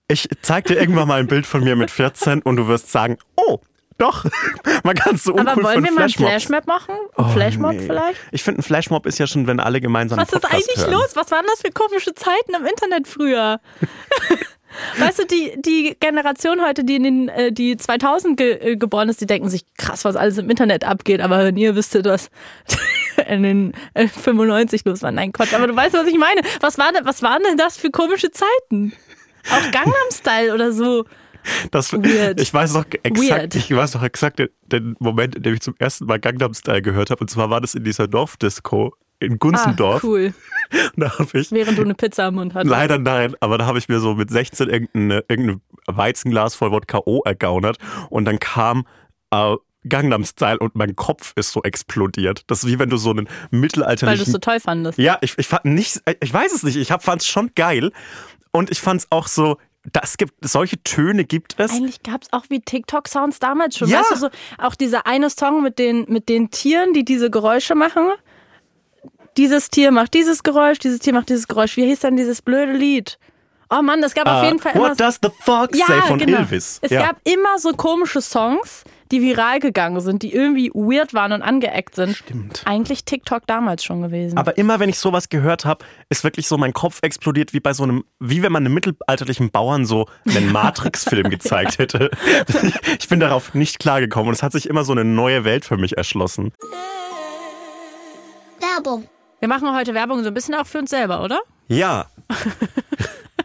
[0.07, 3.17] Ich zeig dir irgendwann mal ein Bild von mir mit 14 und du wirst sagen,
[3.35, 3.59] oh,
[3.99, 4.25] doch,
[4.83, 6.45] man kann so uncool Aber wollen wir mal einen Flashmobs.
[6.45, 6.95] Flashmob machen?
[7.15, 7.79] Ein Oh, Flashmob nee.
[7.85, 8.19] vielleicht?
[8.31, 10.85] Ich finde, ein Flashmob ist ja schon, wenn alle gemeinsam Was einen ist Podcast eigentlich
[10.87, 10.93] hören.
[10.93, 11.15] los?
[11.15, 13.59] Was waren das für komische Zeiten im Internet früher?
[14.99, 19.09] weißt du, die, die Generation heute, die in den äh, die 2000 ge äh, geboren
[19.09, 21.21] ist, die denken sich, krass, was alles im Internet abgeht.
[21.21, 22.29] Aber wenn ihr wüsstet, was
[23.27, 25.11] in den äh, 95 los war.
[25.11, 25.53] Nein, Quatsch.
[25.53, 26.41] Aber du weißt, was ich meine.
[26.61, 28.93] Was, war was waren denn das für komische Zeiten?
[29.51, 31.05] Auch Gangnam Style oder so.
[31.71, 32.39] Das, Weird.
[32.41, 33.55] Ich weiß noch exakt, Weird.
[33.55, 36.81] ich weiß noch exakt den, den Moment, in dem ich zum ersten Mal Gangnam Style
[36.81, 37.21] gehört habe.
[37.21, 40.03] Und zwar war das in dieser Dorfdisco in Ah, Gunzendorf.
[40.03, 40.33] cool.
[40.95, 42.69] Da habe ich Während du eine Pizza am Mund hattest.
[42.69, 46.99] Leider nein, aber da habe ich mir so mit 16 irgendein, irgendein Weizenglas voll Wodka
[47.05, 47.77] O ergaunert
[48.11, 48.85] und dann kam
[49.31, 49.55] äh,
[49.87, 52.43] Gangnam Style und mein Kopf ist so explodiert.
[52.47, 54.31] Das ist wie wenn du so einen Weil du es mittelalterlichen...
[54.31, 54.99] so toll fandest.
[54.99, 57.91] ja, ich, ich fand nicht, ich weiß es nicht, ich fand es schon geil
[58.51, 61.71] und ich fand es auch so, das gibt, solche Töne gibt es.
[61.71, 63.87] Eigentlich gab es auch wie TikTok-Sounds damals schon.
[63.87, 63.99] Ja.
[64.01, 67.75] Weißt du, so, auch dieser eine Song mit den, mit den Tieren, die diese Geräusche
[67.75, 68.09] machen.
[69.37, 71.77] Dieses Tier macht dieses Geräusch, dieses Tier macht dieses Geräusch.
[71.77, 73.17] Wie hieß denn dieses blöde Lied?
[73.69, 74.89] Oh Mann, es gab auf Äh, jeden Fall immer.
[74.89, 76.39] What does the fox ja, say von genau.
[76.39, 76.79] Elvis?
[76.81, 77.05] Es ja.
[77.05, 81.95] gab immer so komische Songs, die viral gegangen sind, die irgendwie weird waren und angeeckt
[81.95, 82.15] sind.
[82.15, 82.61] Stimmt.
[82.65, 84.37] Eigentlich TikTok damals schon gewesen.
[84.37, 87.73] Aber immer wenn ich sowas gehört habe, ist wirklich so mein Kopf explodiert, wie bei
[87.73, 92.11] so einem, wie wenn man einem mittelalterlichen Bauern so einen Matrix-Film gezeigt hätte.
[92.99, 95.77] Ich bin darauf nicht klargekommen und es hat sich immer so eine neue Welt für
[95.77, 96.53] mich erschlossen.
[98.59, 99.07] Werbung.
[99.39, 101.39] Wir machen heute Werbung so ein bisschen auch für uns selber, oder?
[101.67, 102.07] Ja.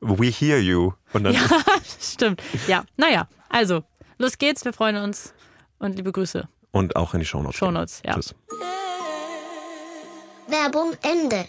[0.00, 0.92] We hear you.
[1.12, 1.40] Und dann Ja,
[2.00, 2.42] stimmt.
[2.66, 3.82] Ja, naja, also,
[4.18, 5.32] los geht's, wir freuen uns
[5.78, 6.48] und liebe Grüße.
[6.72, 7.56] und auch in die Shownotes.
[7.58, 8.14] Shownotes, ja.
[8.14, 8.34] Tschüss.
[10.48, 11.46] Werbung Ende.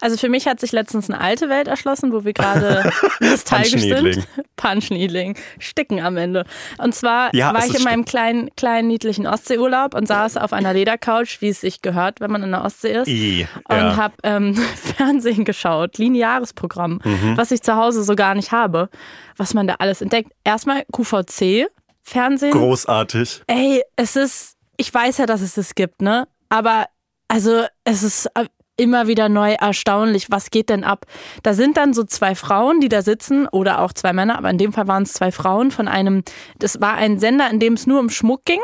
[0.00, 4.26] Also für mich hat sich letztens eine alte Welt erschlossen, wo wir gerade nostalgisch sind.
[4.56, 5.36] Punch-Needling.
[5.58, 6.44] Sticken am Ende.
[6.78, 10.72] Und zwar Ja, war ich in meinem kleinen, kleinen, niedlichen Ostseeurlaub und saß auf einer
[10.72, 13.08] Ledercouch, wie es sich gehört, wenn man in der Ostsee ist.
[13.08, 13.96] I, Und ja.
[13.96, 14.54] habe ähm,
[14.96, 17.36] Fernsehen geschaut, lineares Programm, Mhm.
[17.36, 18.88] was ich zu Hause so gar nicht habe.
[19.36, 20.32] Was man da alles entdeckt.
[20.44, 21.66] Erstmal QVC,
[22.02, 22.52] Fernsehen.
[22.52, 23.42] Großartig.
[23.46, 26.26] Ey, es ist, ich weiß ja, dass es das gibt, ne?
[26.48, 26.86] Aber
[27.28, 28.46] also es ist äh,
[28.76, 31.06] immer wieder neu erstaunlich, was geht denn ab?
[31.42, 34.58] Da sind dann so zwei Frauen, die da sitzen oder auch zwei Männer, aber in
[34.58, 36.22] dem Fall waren es zwei Frauen von einem,
[36.58, 38.60] das war ein Sender, in dem es nur um Schmuck ging.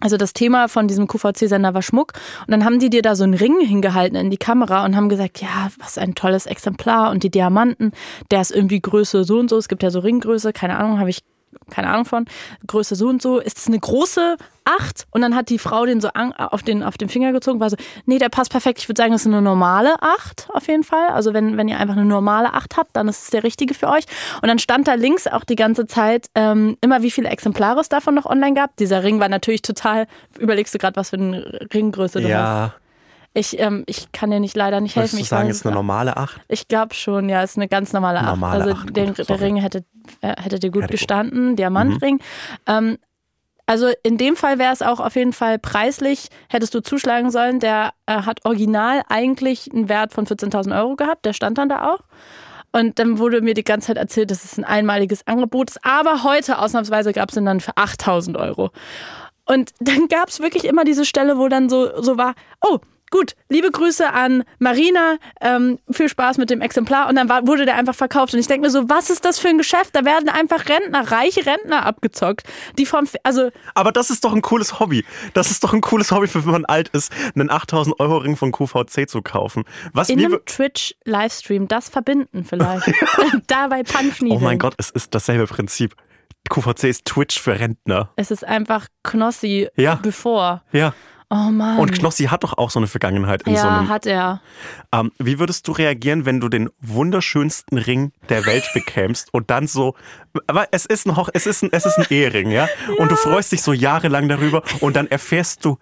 [0.00, 2.12] Also das Thema von diesem QVC-Sender war Schmuck.
[2.46, 5.08] Und dann haben die dir da so einen Ring hingehalten in die Kamera und haben
[5.08, 7.92] gesagt, ja, was ein tolles Exemplar und die Diamanten,
[8.30, 9.56] der ist irgendwie Größe so und so.
[9.56, 11.22] Es gibt ja so Ringgröße, keine Ahnung, habe ich
[11.70, 12.26] keine Ahnung von,
[12.66, 15.06] Größe so und so, ist es eine große Acht?
[15.10, 17.70] Und dann hat die Frau den so an, auf, den, auf den Finger gezogen, war
[17.70, 18.78] so, nee, der passt perfekt.
[18.78, 21.08] Ich würde sagen, das ist eine normale Acht auf jeden Fall.
[21.08, 23.88] Also wenn, wenn ihr einfach eine normale Acht habt, dann ist es der richtige für
[23.88, 24.04] euch.
[24.40, 27.88] Und dann stand da links auch die ganze Zeit ähm, immer, wie viele Exemplare es
[27.88, 28.76] davon noch online gab.
[28.76, 30.06] Dieser Ring war natürlich total,
[30.38, 32.83] überlegst du gerade, was für eine Ringgröße du hast.
[33.36, 35.16] Ich, ähm, ich kann dir nicht leider nicht würdest helfen.
[35.16, 36.40] du Ich sagen, weiß ist eine normale Acht?
[36.48, 38.26] ich glaube schon, ja, ist eine ganz normale Acht.
[38.26, 39.40] Normale also Acht, der, gut, der.
[39.40, 39.84] Ring hätte,
[40.20, 41.00] äh, hätte dir gut Hätte gut.
[41.00, 42.20] gestanden, Diamantring.
[42.66, 42.96] Ähm,
[43.66, 47.60] also in dem Fall wäre es auch auf jeden Fall preislich, hättest du zuschlagen sollen.
[47.60, 51.92] Der äh, hat original eigentlich einen Wert von 14.000 Euro gehabt, der stand dann da
[51.92, 52.00] auch.
[52.72, 55.84] Und dann wurde mir die ganze Zeit erzählt, dass es ein einmaliges Angebot ist.
[55.84, 58.70] Aber heute ausnahmsweise gab es ihn dann für 8.000 Euro.
[59.46, 62.78] Und dann gab es wirklich immer diese Stelle, wo dann so, so war, oh,
[63.14, 67.08] gut, liebe Grüße an Marina, ähm, viel Spaß mit dem Exemplar.
[67.08, 68.34] Und dann war, wurde der einfach verkauft.
[68.34, 69.90] Und ich denke mir so, was ist das für ein Geschäft?
[69.92, 72.42] Da werden einfach Rentner, reiche Rentner abgezockt,
[72.76, 75.04] die vom, also Aber das ist doch ein cooles Hobby.
[75.32, 78.34] Das ist doch ein cooles Hobby, für wenn man alt ist, einen 8000 Euro Ring
[78.34, 79.62] von QVC zu kaufen.
[79.92, 82.90] Was in einem Twitch-Livestream das verbinden vielleicht.
[83.46, 85.94] da bei Punch Oh mein Gott, es ist dasselbe Prinzip.
[86.50, 88.10] QVC ist Twitch für Rentner.
[88.16, 90.00] Es ist einfach Knossi Ja.
[90.02, 90.64] bevor.
[90.72, 90.94] Ja.
[91.30, 91.78] Oh Mann.
[91.78, 93.88] Und Knossi hat doch auch so eine Vergangenheit in ja, so einem.
[93.88, 94.40] hat er.
[94.92, 99.66] Ähm, wie würdest du reagieren, wenn du den wunderschönsten Ring der Welt bekämst und dann
[99.66, 99.94] so,
[100.46, 102.68] aber es ist ein Hoch, es ist ein, es ist ein Ehering, ja?
[102.98, 105.78] Und du freust dich so jahrelang darüber und dann erfährst du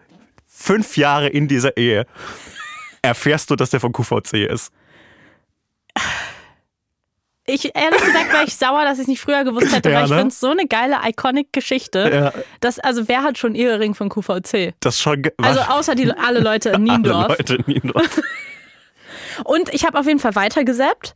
[0.46, 2.06] fünf Jahre in dieser Ehe,
[3.02, 4.72] erfährst du, dass der von QVC ist.
[7.46, 10.04] Ich, ehrlich gesagt, war ich sauer, dass ich es nicht früher gewusst hätte, Ja, weil
[10.04, 10.16] ich ne?
[10.16, 12.32] finde es so eine geile, iconic Geschichte.
[12.62, 12.70] Ja.
[12.82, 14.74] Also, wer hat schon Ehering von QVC?
[14.80, 15.24] Das schon.
[15.38, 17.28] Also, außer die, alle Leute in alle Niendorf.
[17.30, 18.20] Leute in Niendorf.
[19.44, 21.14] Und ich habe auf jeden Fall weitergesappt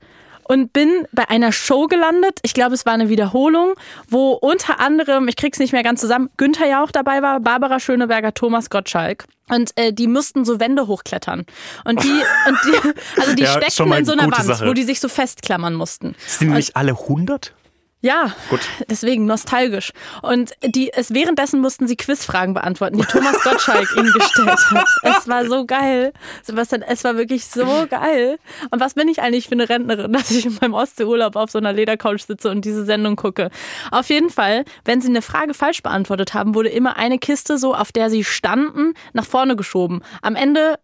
[0.49, 2.39] und bin bei einer Show gelandet.
[2.43, 3.75] Ich glaube, es war eine Wiederholung,
[4.09, 8.33] wo unter anderem, ich krieg's nicht mehr ganz zusammen, Günther Jauch dabei war, Barbara Schöneberger,
[8.35, 9.25] Thomas Gottschalk.
[9.49, 11.47] Und äh, die mussten so Wände hochklettern.
[11.85, 14.67] Und die, und die also die Ja, steckten in so einer Wand, Sache.
[14.69, 16.17] wo die sich so festklammern mussten.
[16.27, 17.53] Sind die nicht alle 100?
[18.03, 18.61] Ja, Gut.
[18.89, 19.93] deswegen nostalgisch.
[20.23, 24.87] Und die, es währenddessen mussten sie Quizfragen beantworten, die Thomas Gottschalk ihnen gestellt hat.
[25.03, 26.13] Es war so geil.
[26.43, 28.39] Sebastian, es war wirklich so geil.
[28.71, 31.59] Und was bin ich eigentlich für eine Rentnerin, dass ich in meinem Ostseeurlaub auf so
[31.59, 33.51] einer Ledercouch sitze und diese Sendung gucke?
[33.91, 37.75] Auf jeden Fall, wenn sie eine Frage falsch beantwortet haben, wurde immer eine Kiste so,
[37.75, 40.03] auf der sie standen, nach vorne geschoben.
[40.21, 40.79] Am Ende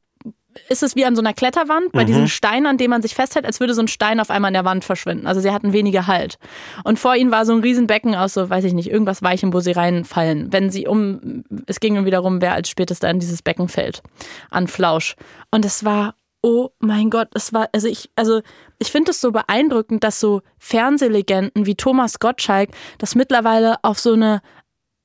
[0.68, 3.46] ist es wie an so einer Kletterwand, bei diesem Stein, an dem man sich festhält,
[3.46, 5.26] als würde so ein Stein auf einmal in der Wand verschwinden.
[5.26, 6.38] Also sie hatten weniger Halt.
[6.84, 9.60] Und vor ihnen war so ein Riesenbecken aus so, weiß ich nicht, irgendwas Weichem, wo
[9.60, 10.52] sie reinfallen.
[10.52, 14.02] Wenn sie um, es ging irgendwie darum, wer als spätester in dieses Becken fällt.
[14.50, 15.16] An Flausch.
[15.50, 18.40] Und es war, oh mein Gott, es war, also ich, also
[18.78, 24.12] ich finde es so beeindruckend, dass so Fernsehlegenden wie Thomas Gottschalk das mittlerweile auf so
[24.12, 24.42] eine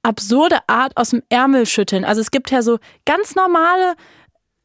[0.04, 2.06] absurde Art aus dem Ärmel schütteln.
[2.06, 3.96] Also es gibt ja so ganz normale,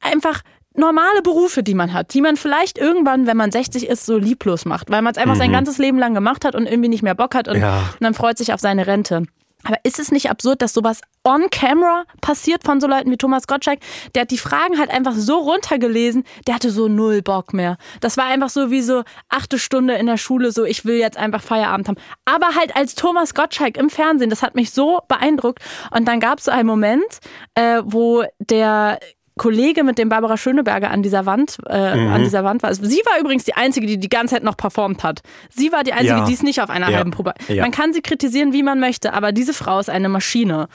[0.01, 0.43] einfach
[0.75, 4.65] normale Berufe, die man hat, die man vielleicht irgendwann, wenn man 60 ist, so lieblos
[4.65, 7.15] macht, weil man es einfach sein ganzes Leben lang gemacht hat und irgendwie nicht mehr
[7.15, 7.79] Bock hat und, Ja.
[7.79, 9.25] und dann freut sich auf seine Rente.
[9.65, 13.47] Aber ist es nicht absurd, dass sowas on camera passiert von so Leuten wie Thomas
[13.47, 13.79] Gottschalk?
[14.13, 17.77] Der hat die Fragen halt einfach so runtergelesen, der hatte so null Bock mehr.
[18.01, 21.17] Das war einfach so wie so achte Stunde in der Schule, so ich will jetzt
[21.17, 21.97] einfach Feierabend haben.
[22.25, 25.61] Aber halt als Thomas Gottschalk im Fernsehen, das hat mich so beeindruckt.
[25.93, 27.21] Und dann gab es so einen Moment,
[27.55, 28.99] äh, wo der
[29.39, 32.75] Kollege, mit dem Barbara Schöneberger an dieser Wand, äh, an dieser Wand war.
[32.75, 35.23] Sie war übrigens die einzige, die die ganze Zeit noch performt hat.
[35.49, 36.25] Sie war die einzige, Ja.
[36.27, 36.99] die es nicht auf einer Ja.
[36.99, 37.33] halben Probe.
[37.49, 37.63] Ja.
[37.63, 40.69] Man kann sie kritisieren, wie man möchte, aber diese Frau ist eine Maschine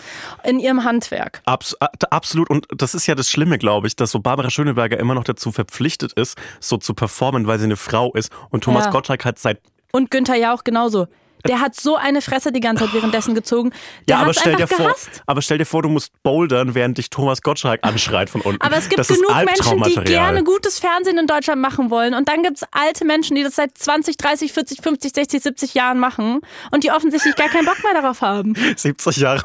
[0.43, 1.41] in ihrem Handwerk.
[1.45, 2.49] Abs a- absolut.
[2.49, 5.51] Und das ist ja das Schlimme, glaube ich, dass so Barbara Schöneberger immer noch dazu
[5.51, 8.32] verpflichtet ist, so zu performen, weil sie eine Frau ist.
[8.49, 8.89] Und Thomas.
[8.89, 9.60] Gottschalk hat seit
[9.91, 11.08] Und Günther Jauch genauso.
[11.45, 13.71] Der hat so eine Fresse die ganze Zeit währenddessen gezogen.
[14.07, 15.23] Der ja, aber stell, dir vor, gehasst.
[15.25, 18.61] aber stell dir vor, du musst bouldern, während dich Thomas Gottschalk anschreit von unten.
[18.61, 22.13] Aber es gibt das genug Menschen, die gerne gutes Fernsehen in Deutschland machen wollen.
[22.13, 25.73] Und dann gibt es alte Menschen, die das seit 20, 30, 40, 50, 60, 70
[25.73, 28.55] Jahren machen und die offensichtlich gar keinen Bock mehr darauf haben.
[28.75, 29.43] 70 Jahre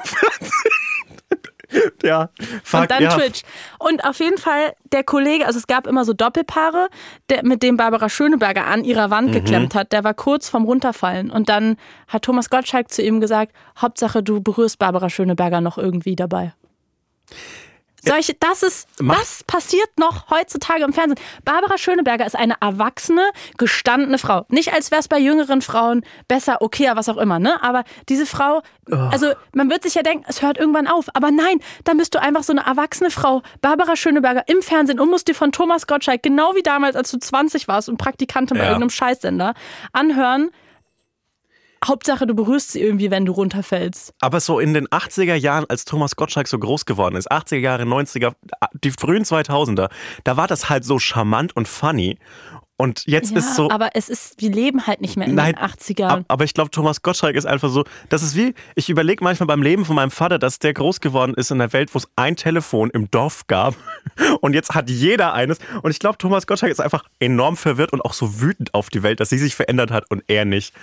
[2.03, 2.31] Ja,
[2.65, 3.17] fuck, und dann ja.
[3.17, 3.43] Twitch.
[3.79, 6.89] Und auf jeden Fall der Kollege, also es gab immer so Doppelpaare,
[7.31, 9.33] der, mit dem Barbara Schöneberger an ihrer Wand Mhm.
[9.33, 11.31] geklemmt hat, der war kurz vorm Runterfallen.
[11.31, 11.77] Und dann
[12.09, 16.55] hat Thomas Gottschalk zu ihm gesagt, Hauptsache du berührst Barbara Schöneberger noch irgendwie dabei.
[18.05, 21.19] Solche, das ist, Mach- das passiert noch heutzutage im Fernsehen.
[21.45, 23.23] Barbara Schöneberger ist eine erwachsene,
[23.59, 24.45] gestandene Frau.
[24.49, 27.63] Nicht als wäre es bei jüngeren Frauen besser, okayer, was auch immer, ne?
[27.63, 31.07] Aber diese Frau, also man wird sich ja denken, es hört irgendwann auf.
[31.15, 35.09] Aber nein, dann bist du einfach so eine erwachsene Frau, Barbara Schöneberger im Fernsehen und
[35.11, 38.65] musst dir von Thomas Gottschalk, genau wie damals, als du 20 warst und Praktikantin bei
[38.65, 38.71] Ja.
[38.71, 39.55] irgendeinem Scheißsender,
[39.93, 40.51] anhören.
[41.85, 44.15] Hauptsache, du berührst sie irgendwie, wenn du runterfällst.
[44.21, 47.83] Aber so in den 80er Jahren, als Thomas Gottschalk so groß geworden ist, 80er Jahre,
[47.85, 48.35] 90er,
[48.85, 49.91] die frühen 2000er,
[50.25, 52.19] da war das halt so charmant und funny.
[52.83, 53.71] Und jetzt Ja, ist so.
[53.71, 56.05] aber es ist, wir leben halt nicht mehr in Nein, den 80ern.
[56.09, 59.47] ab- aber ich glaube, Thomas Gottschalk ist einfach so, das ist wie, ich überlege manchmal
[59.47, 62.09] beim Leben von meinem Vater, dass der groß geworden ist in einer Welt, wo es
[62.17, 63.77] ein Telefon im Dorf gab
[64.41, 65.59] und jetzt hat jeder eines.
[65.83, 69.05] Und ich glaube, Thomas Gottschalk ist einfach enorm verwirrt und auch so wütend auf die
[69.05, 70.75] Welt, dass sie sich verändert hat und er nicht.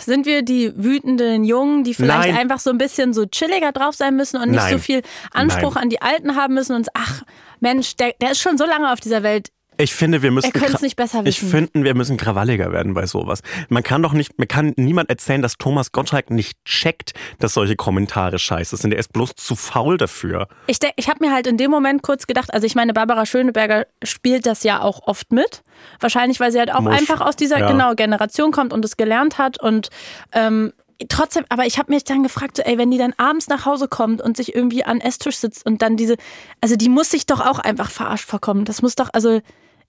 [0.00, 2.36] Sind wir die wütenden Jungen, die vielleicht Nein.
[2.36, 4.72] einfach so ein bisschen so chilliger drauf sein müssen und nicht Nein.
[4.74, 5.00] so viel
[5.32, 7.22] Anspruch an die Alten haben müssen und ach,
[7.60, 9.48] Mensch, der, der ist schon so lange auf dieser Welt.
[9.78, 10.46] Ich finde, wir müssen.
[10.46, 11.68] Er könnte es nicht besser Ich wissen.
[11.70, 13.40] finde, wir müssen krawalliger werden bei sowas.
[13.68, 17.74] Man kann doch nicht, man kann niemand erzählen, dass Thomas Gottschalk nicht checkt, dass solche
[17.76, 18.92] Kommentare scheiße sind.
[18.92, 20.48] Er ist bloß zu faul dafür.
[20.66, 23.24] Ich, denk- ich habe mir halt in dem Moment kurz gedacht, also ich meine, Barbara
[23.26, 25.62] Schöneberger spielt das ja auch oft mit.
[26.00, 26.96] Wahrscheinlich, weil sie halt auch Musch.
[26.98, 27.70] einfach aus dieser Ja.
[27.70, 29.88] genau Generation kommt und es gelernt hat und
[30.32, 30.72] ähm,
[31.08, 33.88] trotzdem, aber ich habe mich dann gefragt, so, ey, wenn die dann abends nach Hause
[33.88, 36.16] kommt und sich irgendwie an Esstisch sitzt und dann diese,
[36.60, 38.64] also die muss sich doch auch einfach verarscht vorkommen.
[38.64, 39.40] Das muss doch, also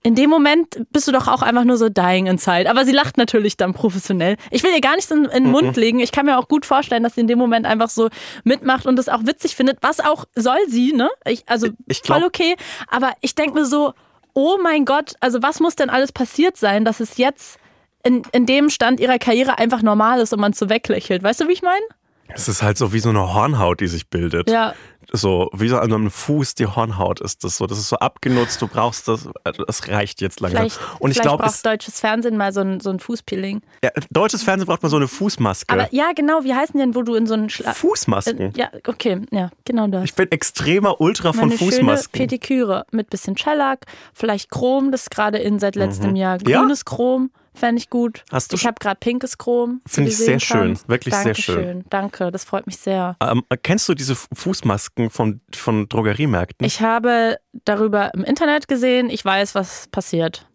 [0.06, 2.68] in dem Moment bist du doch auch einfach nur so dying inside.
[2.70, 4.36] Aber sie lacht natürlich dann professionell.
[4.50, 5.98] Ich will ihr gar nichts in, in den Mund legen.
[5.98, 8.10] Ich kann mir auch gut vorstellen, dass sie in dem Moment einfach so
[8.44, 9.78] mitmacht und es auch witzig findet.
[9.80, 11.08] Was auch soll sie, ne?
[11.26, 12.54] Ich, also Ich glaub- voll okay.
[12.88, 13.94] Aber ich denke mir so,
[14.34, 17.58] oh mein Gott, also was muss denn alles passiert sein, dass es jetzt
[18.02, 21.22] in, in dem Stand ihrer Karriere einfach normal ist und man so weglächelt.
[21.22, 21.84] Weißt du, wie ich meine?
[22.28, 24.50] Es ist halt so wie so eine Hornhaut, die sich bildet.
[24.50, 24.74] Ja.
[25.12, 27.66] So, wie so an einem Fuß die Hornhaut ist das so.
[27.66, 29.28] Das ist so abgenutzt, du brauchst das,
[29.66, 30.62] das reicht jetzt langsam.
[30.70, 33.62] Vielleicht, Und ich glaube, braucht es- deutsches Fernsehen mal so ein, so ein Fußpeeling.
[33.84, 35.72] ja, deutsches Fernsehen braucht mal so eine Fußmaske.
[35.72, 38.38] Aber ja, genau, wie heißen denn, wo du in so einen Schla Fußmasken.
[38.40, 40.04] Äh, ja, okay, ja, genau das.
[40.04, 42.12] Ich bin extremer Ultra von Meine schöne Fußmasken.
[42.18, 46.38] Pediküre mit bisschen Shellac, vielleicht Chrom, das ist gerade in seit letztem Jahr.
[46.40, 46.48] Mhm.
[46.48, 46.60] Ja?
[46.60, 48.24] Grünes Chrom fände ich gut.
[48.30, 49.80] Hast du ich habe gerade pinkes Chrom.
[49.86, 50.88] Finde ich sehr sehen schön, kannst.
[50.88, 51.54] wirklich sehr Dankeschön.
[51.64, 51.84] schön.
[51.90, 53.16] Danke, das freut mich sehr.
[53.22, 56.66] Ähm, kennst du diese Fu- Fußmasken von, von Drogeriemärkten?
[56.66, 60.46] Ich habe darüber im Internet gesehen, ich weiß, was passiert.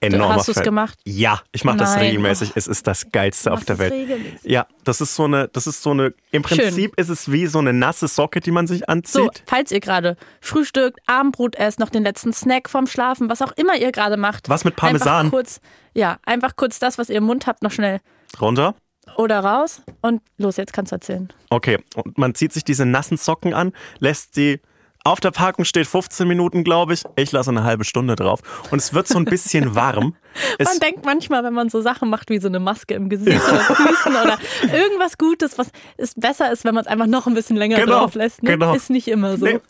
[0.00, 0.64] Enormer hast du's Fan.
[0.64, 0.98] gemacht?
[1.04, 2.52] Ja, ich mache das regelmäßig.
[2.54, 3.92] Es ist das Geilste auf der Welt.
[3.92, 4.48] regelmäßig?
[4.50, 6.58] Ja, das ist so eine, das ist so eine, im Schön.
[6.58, 9.12] Prinzip ist es wie so eine nasse Socke, die man sich anzieht.
[9.12, 13.52] So, falls ihr gerade frühstückt, Abendbrot esst, noch den letzten Snack vorm Schlafen, was auch
[13.56, 14.48] immer ihr gerade macht.
[14.48, 15.26] Was mit Parmesan?
[15.26, 15.60] Einfach kurz,
[15.94, 18.00] ja, einfach kurz das, was ihr im Mund habt, noch schnell
[18.40, 18.76] Runter.
[19.16, 21.32] oder raus und los, jetzt kannst du erzählen.
[21.50, 24.60] Okay, und man zieht sich diese nassen Socken an, lässt sie
[25.08, 27.02] auf der Packung steht 15 Minuten, glaube ich.
[27.16, 28.40] Ich lasse eine halbe Stunde drauf.
[28.70, 30.14] Und es wird so ein bisschen warm.
[30.58, 33.42] Es, Man denkt manchmal, wenn man so Sachen macht wie so eine Maske im Gesicht
[33.42, 37.34] oder Füßen oder irgendwas Gutes, was ist besser ist, wenn man es einfach noch ein
[37.34, 38.42] bisschen länger Genau, drauf lässt.
[38.42, 38.50] Ne?
[38.50, 38.74] genau.
[38.74, 39.46] Ist nicht immer so.
[39.46, 39.60] Nee.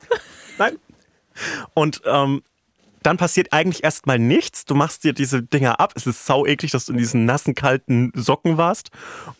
[0.58, 0.76] Nein.
[1.74, 2.42] Und ähm,
[3.02, 4.64] dann passiert eigentlich erstmal nichts.
[4.64, 5.92] Du machst dir diese Dinger ab.
[5.94, 8.90] Es ist sau eklig, dass du in diesen nassen, kalten Socken warst.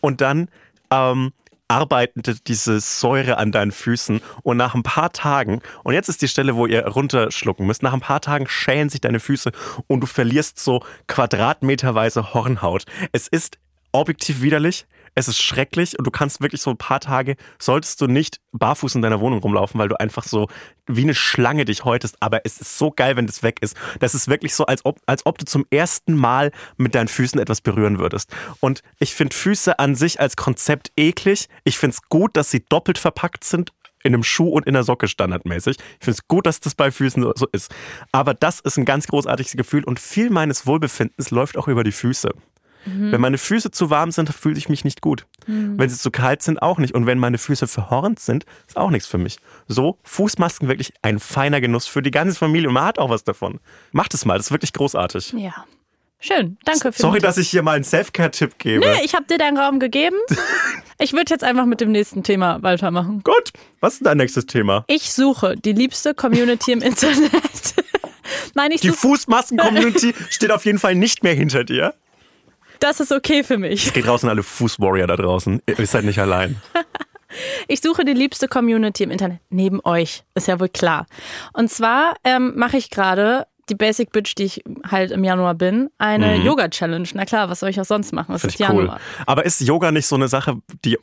[0.01, 0.49] Und dann
[0.91, 1.33] ähm,
[1.69, 4.21] arbeitet diese Säure an deinen Füßen.
[4.43, 7.93] Und nach ein paar Tagen, und jetzt ist die Stelle, wo ihr runterschlucken müsst, nach
[7.93, 9.53] ein paar Tagen schälen sich deine Füße
[9.87, 12.85] und du verlierst so quadratmeterweise Hornhaut.
[13.13, 13.59] Es ist
[13.93, 14.87] objektiv widerlich.
[15.15, 18.95] Es ist schrecklich und du kannst wirklich so ein paar Tage, solltest du nicht barfuß
[18.95, 20.49] in deiner Wohnung rumlaufen, weil du einfach so
[20.87, 22.17] wie eine Schlange dich häutest.
[22.21, 23.77] Aber es ist so geil, wenn das weg ist.
[24.01, 27.41] Das ist wirklich so, als ob, als ob du zum ersten Mal mit deinen Füßen
[27.41, 28.31] etwas berühren würdest.
[28.61, 31.49] Und ich finde Füße an sich als Konzept eklig.
[31.65, 33.73] Ich finde es gut, dass sie doppelt verpackt sind
[34.05, 35.77] in einem Schuh und in der Socke standardmäßig.
[35.77, 37.75] Ich finde es gut, dass das bei Füßen so- so ist.
[38.13, 41.93] Aber das ist ein ganz großartiges Gefühl und viel meines Wohlbefindens läuft auch über die
[41.93, 42.31] Füße.
[43.13, 45.27] Wenn meine Füße zu warm sind, fühle ich mich nicht gut.
[45.47, 46.95] Wenn sie zu kalt sind, auch nicht.
[46.95, 49.39] Und wenn meine Füße verhornt sind, ist auch nichts für mich.
[49.67, 53.25] So, Fußmasken wirklich ein feiner Genuss für die ganze Familie und man hat auch was
[53.25, 53.61] davon.
[53.93, 55.33] Macht es mal, das ist wirklich großartig.
[55.33, 55.65] Ja.
[56.21, 58.81] Schön, danke für Sorry, dass ich hier mal einen Self-Care-Tipp gebe.
[58.81, 60.17] Nee, ich habe dir deinen Raum gegeben.
[61.01, 63.23] Ich würde jetzt einfach mit dem nächsten Thema weitermachen.
[63.23, 64.85] Gut, was ist dein nächstes Thema?
[64.89, 67.31] Ich suche die liebste Community im Internet.
[68.55, 71.95] Nein, ich Die Fußmasken-Community steht auf jeden Fall nicht mehr hinter dir.
[72.81, 73.93] Das ist okay für mich.
[73.93, 75.63] Geht raus an alle Fußwarrior da draußen.
[75.67, 76.57] Ihr seid nicht allein.
[77.69, 79.41] Ich suche die liebste Community im Internet.
[79.51, 81.07] Neben euch, ist ja wohl klar.
[81.53, 85.91] Und zwar ähm, mache ich gerade die Basic Bitch, die ich halt im Januar bin,
[85.99, 87.09] eine Yoga-Challenge.
[87.13, 88.35] Na klar, was soll ich auch sonst machen?
[88.35, 88.67] Es ist cool.
[88.67, 89.01] Januar.
[89.27, 90.99] Aber ist Yoga nicht so eine Sache, die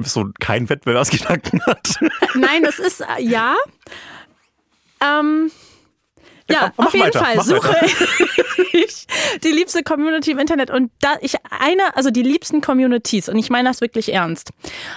[0.00, 1.94] so keinen Wettbewerbsgedanken hat?
[2.34, 3.56] Nein, das ist, äh, ja.
[5.02, 5.50] Ähm,
[6.52, 7.76] ja, mach auf jeden weiter, Fall suche
[8.72, 9.06] ich
[9.42, 13.50] die liebste Community im Internet und da ich eine, also die liebsten Communities und ich
[13.50, 14.50] meine das wirklich ernst,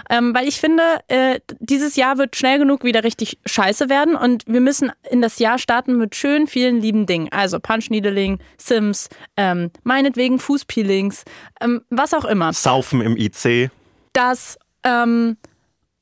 [0.10, 4.43] ähm, weil ich finde, äh, dieses Jahr wird schnell genug wieder richtig scheiße werden und
[4.47, 9.10] wir müssen in das Jahr starten mit schön vielen lieben Dingen, also Punch Needling, Sims,
[9.38, 11.24] ähm, meinetwegen Fußpeelings,
[11.62, 13.70] ähm, was auch immer, Saufen im IC,
[14.14, 15.38] das ähm,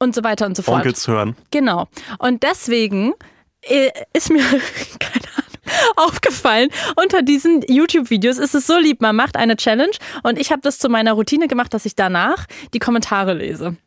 [0.02, 0.78] und so weiter und so fort.
[0.78, 1.36] Onkels hören.
[1.52, 1.88] Genau.
[2.18, 3.14] Und deswegen
[3.62, 4.43] äh, ist mir,
[4.99, 5.40] keine Ahnung,
[5.95, 9.93] aufgefallen, unter diesen YouTube-Videos ist es so lieb, man macht eine Challenge
[10.24, 13.78] und ich habe das zu meiner Routine gemacht, dass ich danach die Kommentare lese.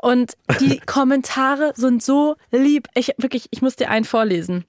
[0.00, 2.88] Und die Kommentare sind so lieb.
[2.94, 4.64] Ich wirklich, ich muss dir einen vorlesen.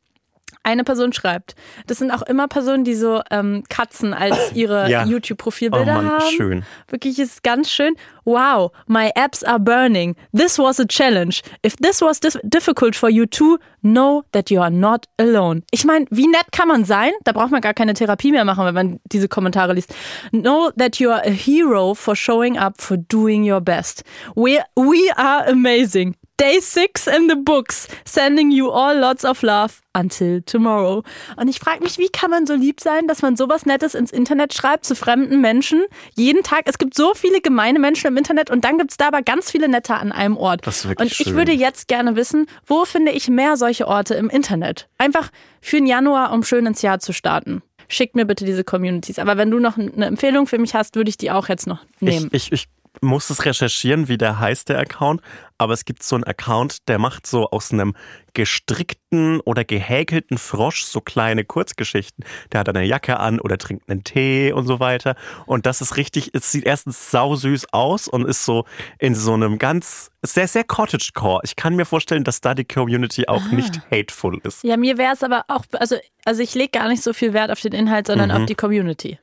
[0.64, 1.56] Eine Person schreibt,
[1.88, 5.06] das sind auch immer Personen, die so ähm, Katzen als ihre Ja.
[5.06, 6.32] YouTube-Profilbilder Oh haben.
[6.36, 6.64] schön.
[6.88, 7.96] Wirklich ist ganz schön.
[8.24, 10.16] Wow, my apps are burning.
[10.32, 11.42] This was a challenge.
[11.66, 15.64] If this was dif difficult for you too, know that you are not alone.
[15.72, 17.12] Ich meine, wie nett kann man sein?
[17.24, 19.96] Da braucht man gar keine Therapie mehr machen, wenn man diese Kommentare liest.
[20.30, 24.04] Know that you are a hero for showing up, for doing your best.
[24.36, 26.16] We, we are amazing.
[26.42, 31.04] Day six in the books, sending you all lots of love until tomorrow.
[31.38, 34.12] Und ich frage mich, wie kann man so lieb sein, dass man sowas Nettes ins
[34.12, 35.84] Internet schreibt zu fremden Menschen?
[36.16, 36.64] Jeden Tag.
[36.66, 39.52] Es gibt so viele gemeine Menschen im Internet und dann gibt es da aber ganz
[39.52, 40.66] viele nette an einem Ort.
[40.66, 41.36] Das ist wirklich und ich schön.
[41.36, 44.90] würde jetzt gerne wissen, wo finde ich mehr solche Orte im Internet?
[44.98, 45.30] Einfach
[45.62, 47.62] für den Januar, um schön ins Jahr zu starten.
[47.88, 49.20] Schickt mir bitte diese Communities.
[49.20, 51.86] Aber wenn du noch eine Empfehlung für mich hast, würde ich die auch jetzt noch
[52.00, 52.30] nehmen.
[52.32, 52.68] Ich, ich, ich
[53.00, 55.22] muss es recherchieren, wie der heißt, der Account.
[55.58, 57.96] Aber es gibt so einen Account, der macht so aus einem
[58.34, 62.26] gestrickten oder gehäkelten Frosch so kleine Kurzgeschichten.
[62.52, 65.16] Der hat eine Jacke an oder trinkt einen Tee und so weiter.
[65.46, 68.66] Und das ist richtig, es sieht erstens sausüß aus und ist so
[69.00, 71.42] in so einem ganz, sehr, sehr Cottagecore.
[71.44, 73.56] Ich kann mir vorstellen, dass da die Community auch Ah.
[73.56, 74.64] nicht hateful ist.
[74.64, 77.52] Ja, mir wäre es aber auch, also, also ich lege gar nicht so viel Wert
[77.52, 78.36] auf den Inhalt, sondern Mhm.
[78.38, 79.18] auf die Community.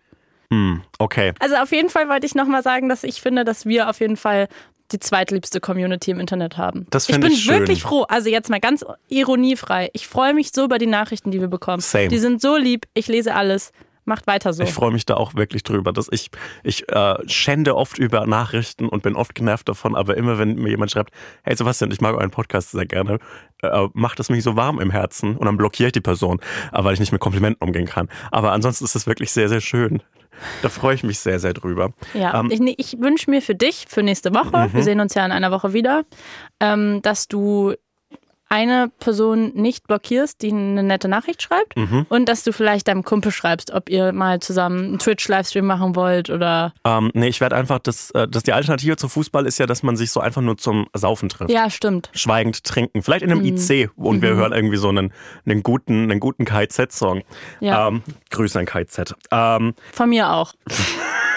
[0.53, 1.33] Hm, okay.
[1.41, 4.17] Also auf jeden Fall wollte ich nochmal sagen, dass ich finde, dass wir auf jeden
[4.17, 4.49] Fall
[4.93, 6.87] die zweitliebste Community im Internet haben.
[6.91, 7.61] Das ich find bin ich schön.
[7.61, 8.05] wirklich froh.
[8.09, 9.91] Also jetzt mal ganz ironiefrei.
[9.93, 11.81] Ich freue mich so über die Nachrichten, die wir bekommen.
[11.81, 12.09] Same.
[12.09, 12.87] Die sind so lieb.
[12.95, 13.73] Ich lese alles.
[14.07, 14.63] Macht weiter so.
[14.63, 15.93] Ich freue mich da auch wirklich drüber.
[15.93, 16.31] Dass ich
[16.63, 20.71] ich äh, schände oft über Nachrichten und bin oft genervt davon, aber immer wenn mir
[20.71, 23.19] jemand schreibt, hey Sebastian, ich mag euren Podcast sehr gerne,
[23.61, 26.41] äh, macht es mich so warm im Herzen und dann blockiere ich die Person,
[26.73, 28.09] äh, weil ich nicht mit Komplimenten umgehen kann.
[28.31, 30.03] Aber ansonsten ist es wirklich sehr, sehr schön.
[30.63, 31.93] Da freue ich mich sehr, sehr drüber.
[32.15, 32.69] Ja, Ähm, Mhm.
[32.77, 35.51] ich, ich wünsche mir für dich, für nächste Woche, wir sehen uns ja in einer
[35.51, 36.05] Woche wieder,
[36.61, 37.75] ähm, dass du
[38.51, 42.07] eine Person nicht blockierst, die eine nette Nachricht schreibt Mhm.
[42.09, 46.31] und dass du vielleicht deinem Kumpel schreibst, ob ihr mal zusammen einen Twitch-Livestream machen wollt
[46.31, 49.67] oder Ähm, nee, ich werde einfach, das, äh, das die Alternative zu Fußball ist ja,
[49.67, 51.51] dass man sich so einfach nur zum Saufen trifft.
[51.51, 52.11] ja, stimmt.
[52.15, 53.03] Schweigend trinken.
[53.03, 53.57] Vielleicht in einem Mhm.
[53.57, 55.13] IC und wir hören irgendwie so einen,
[55.47, 57.23] einen guten, einen guten KZ-Song.
[57.61, 57.89] Ja.
[57.89, 59.15] Ähm, Grüße an KZ.
[59.31, 60.55] Ähm, Von mir auch.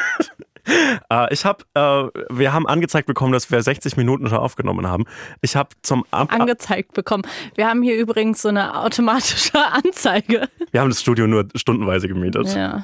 [1.12, 5.06] Äh, ich habe, äh, wir haben angezeigt bekommen, dass wir 60 Minuten schon aufgenommen haben.
[5.42, 7.24] Ich habe zum Ab angezeigt bekommen.
[7.56, 10.50] Wir haben hier übrigens so eine automatische Anzeige.
[10.72, 12.54] wir haben das Studio nur stundenweise gemietet.
[12.56, 12.84] Ja.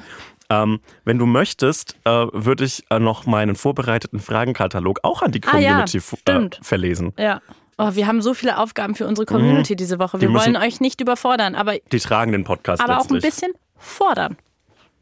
[0.50, 5.42] Ähm, wenn du möchtest, äh, würde ich äh, noch meinen vorbereiteten Fragenkatalog auch an die
[5.46, 7.12] Ah ja, Community äh, verlesen.
[7.18, 7.42] Ja.
[7.76, 10.20] Oh, wir haben so viele Aufgaben für unsere Community diese Woche.
[10.20, 10.34] Wir Mhm.
[10.34, 13.34] Die wollen euch nicht überfordern, aber, Die tragen den Podcast aber auch ein letztlich.
[13.34, 14.36] bisschen fordern.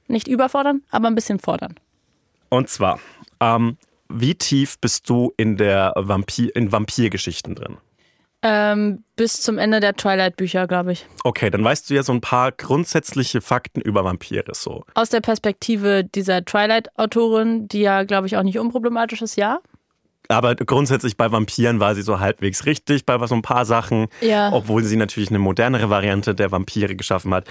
[0.09, 1.77] Nicht überfordern, aber ein bisschen fordern.
[2.49, 3.01] Und zwar,
[3.41, 3.77] ähm,
[4.09, 7.79] wie tief bist du in der Vampir, in Vampirgeschichten drin?
[8.43, 11.07] Ähm, bis zum Ende der Twilight-Bücher, glaube ich.
[11.25, 14.85] Okay, dann weißt du ja so ein paar grundsätzliche Fakten über Vampire so.
[14.95, 19.59] Aus der Perspektive dieser Twilight-Autorin, die ja, glaube ich, auch nicht unproblematisch ist, ja.
[20.29, 24.53] Aber grundsätzlich bei Vampiren war sie so halbwegs richtig bei so ein paar Sachen, Ja.
[24.53, 27.47] obwohl sie natürlich eine modernere Variante der Vampire geschaffen hat.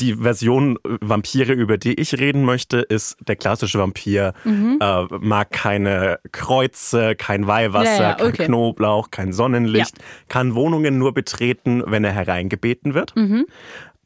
[0.00, 4.78] Die Version äh, Vampire, über die ich reden möchte, ist der klassische Vampir, Mhm.
[4.80, 8.44] äh, mag keine Kreuze, kein Weihwasser, Ja, ja, kein okay.
[8.46, 9.96] Knoblauch, kein Sonnenlicht,
[10.28, 13.14] kann Wohnungen nur betreten, wenn er hereingebeten wird.
[13.16, 13.46] Mhm.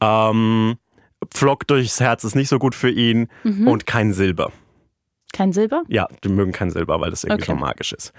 [0.00, 0.76] Ähm,
[1.32, 3.66] Pflock durchs Herz ist nicht so gut für ihn Mhm.
[3.68, 4.52] und kein Silber.
[5.34, 5.82] Kein Silber?
[5.88, 7.52] Ja, die mögen kein Silber, weil das irgendwie Okay.
[7.52, 8.12] so magisch ist.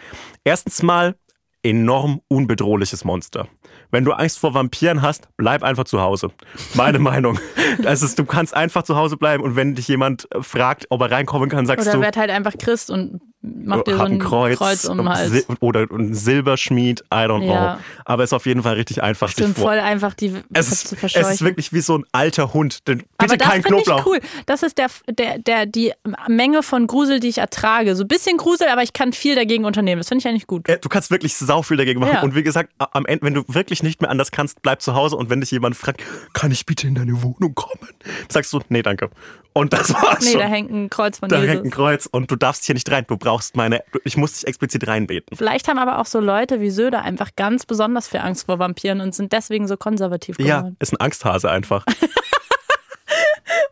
[0.44, 1.16] Erstens mal
[1.64, 3.48] enorm unbedrohliches Monster.
[3.90, 6.30] Wenn du Angst vor Vampiren hast, bleib einfach zu Hause.
[6.76, 7.40] Meine Meinung.
[7.82, 11.10] Das ist, du kannst einfach zu Hause bleiben und wenn dich jemand fragt, ob er
[11.10, 13.20] reinkommen kann, sagst Oder du, werd halt einfach Christ und
[13.64, 15.46] mach dir so ein Kreuz, um den Hals.
[15.60, 17.76] Oder ein Silberschmied, I don't Ja.
[17.76, 17.84] know.
[18.06, 20.92] Aber es ist auf jeden Fall richtig einfach, Stimmt, voll einfach die Es zu ist,
[20.94, 21.32] es verscheuchen.
[21.32, 22.88] ist wirklich wie so ein alter Hund.
[22.88, 24.06] Den- Bitte Aber das kein finde ich Knoblauch.
[24.06, 24.20] cool.
[24.46, 25.94] Das ist der, der, der, die
[26.28, 27.96] Menge von Grusel, die ich ertrage.
[27.96, 30.00] So ein bisschen Grusel, aber ich kann viel dagegen unternehmen.
[30.02, 30.68] Das finde ich eigentlich gut.
[30.70, 32.14] Äh, Du kannst wirklich sau viel dagegen machen.
[32.16, 32.22] Ja.
[32.24, 35.16] Und wie gesagt, am Ende, wenn du wirklich nicht mehr anders kannst, bleib zu Hause.
[35.16, 36.02] Und wenn dich jemand fragt,
[36.34, 37.90] kann ich bitte in deine Wohnung kommen?
[38.30, 39.10] Sagst du, nee, danke.
[39.58, 40.42] Und das war's Nee, schon.
[40.42, 41.50] da hängt ein Kreuz von da Jesus.
[41.50, 43.06] hängt ein Kreuz und du darfst hier nicht rein.
[43.08, 45.38] Du brauchst meine, ich muss dich explizit reinbeten.
[45.38, 49.00] Vielleicht haben aber auch so Leute wie Söder einfach ganz besonders viel Angst vor Vampiren
[49.00, 50.76] und sind deswegen so konservativ Ja, geworden.
[50.80, 51.86] ist ein Angsthase einfach.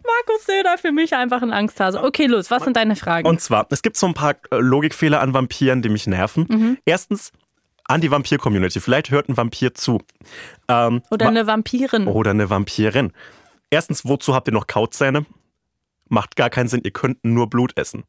[0.05, 2.01] Markus Söder für mich einfach ein Angsthase.
[2.03, 3.27] Okay, los, was sind deine Fragen?
[3.27, 6.45] Und zwar, es gibt so ein paar äh, Logikfehler an Vampiren, die mich nerven.
[6.49, 6.77] Mhm.
[6.85, 7.31] Erstens,
[7.85, 8.79] an die Vampir-Community.
[8.79, 9.99] Vielleicht hört ein Vampir zu.
[10.69, 12.07] Ähm, Oder eine Vampirin.
[12.07, 13.11] Oder eine Vampirin.
[13.69, 15.25] Erstens, wozu habt ihr noch Kautzähne?
[16.09, 18.03] Macht gar keinen Sinn, ihr könnt nur Blut essen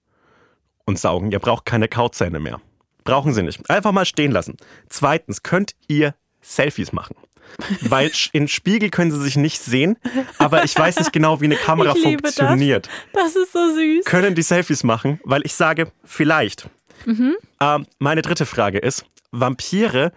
[0.85, 1.33] und saugen.
[1.33, 2.61] Ihr braucht keine Kautzähne mehr.
[3.05, 3.69] Brauchen sie nicht.
[3.71, 4.57] Einfach mal stehen lassen.
[4.89, 7.17] Zweitens, könnt ihr Selfies machen.
[7.83, 9.99] Weil in Spiegel können sie sich nicht sehen,
[10.39, 12.37] aber ich weiß nicht genau, wie eine Kamera liebe das.
[12.37, 12.89] funktioniert.
[13.13, 14.05] Das ist so süß.
[14.07, 15.21] Können die Selfies machen?
[15.25, 16.69] Weil ich sage, vielleicht.
[17.05, 17.37] Mhm.
[17.61, 20.13] Ähm, meine dritte Frage ist, Vampire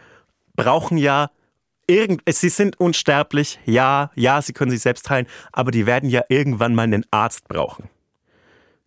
[0.56, 1.30] brauchen ja
[1.88, 6.22] irgend, sie sind unsterblich, ja, ja, sie können sich selbst heilen, aber die werden ja
[6.30, 7.90] irgendwann mal einen Arzt brauchen.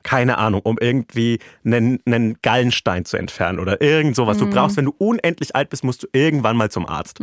[0.03, 4.39] Keine Ahnung, um irgendwie einen, einen Gallenstein zu entfernen oder irgend sowas.
[4.39, 4.47] Mhm.
[4.47, 7.21] Du brauchst, wenn du unendlich alt bist, musst du irgendwann mal zum Arzt.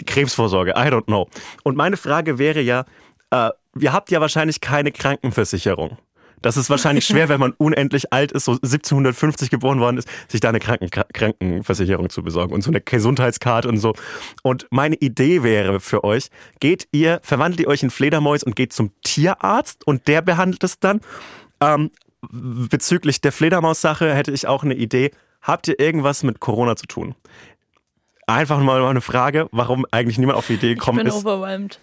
[0.00, 1.28] Die Krebsvorsorge, I don't know.
[1.62, 2.84] Und meine Frage wäre ja,
[3.30, 5.96] äh, ihr habt ja wahrscheinlich keine Krankenversicherung.
[6.42, 10.40] Das ist wahrscheinlich schwer, wenn man unendlich alt ist, so 1750 geboren worden ist, sich
[10.40, 13.94] da eine Kranken Krankenversicherung zu besorgen und so eine Gesundheitskarte und so.
[14.42, 16.30] Und meine Idee wäre für euch,
[16.60, 20.78] geht ihr, verwandelt ihr euch in Fledermäus und geht zum Tierarzt und der behandelt es
[20.78, 21.00] dann.
[21.60, 21.90] Ähm,
[22.30, 25.10] bezüglich der Fledermaus-Sache hätte ich auch eine Idee.
[25.42, 27.14] Habt ihr irgendwas mit Corona zu tun?
[28.30, 31.80] Einfach mal eine Frage, warum eigentlich niemand auf die Idee Ich gekommen bin ist overwhelmed.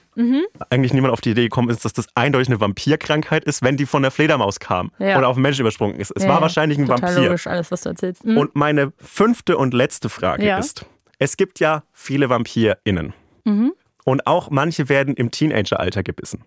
[0.69, 3.85] eigentlich niemand auf die Idee gekommen ist, dass das eindeutig eine Vampirkrankheit ist, wenn die
[3.85, 5.17] von der Fledermaus kam Ja.
[5.17, 6.11] oder auf den Menschen übersprungen ist.
[6.15, 7.23] Es Ja, war wahrscheinlich ein Total Vampir.
[7.29, 8.25] logisch, alles, was du erzählst.
[8.25, 8.37] Mhm.
[8.37, 10.57] Und meine fünfte und letzte Frage Ja.
[10.57, 10.85] ist,
[11.19, 13.13] es gibt ja viele VampirInnen.
[13.43, 13.73] Mhm.
[14.05, 16.43] Und auch manche werden im Teenageralter gebissen.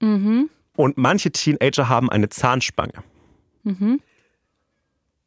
[0.00, 0.48] Mhm.
[0.74, 2.94] Und manche Teenager haben eine Zahnspange.
[3.62, 4.00] Mhm.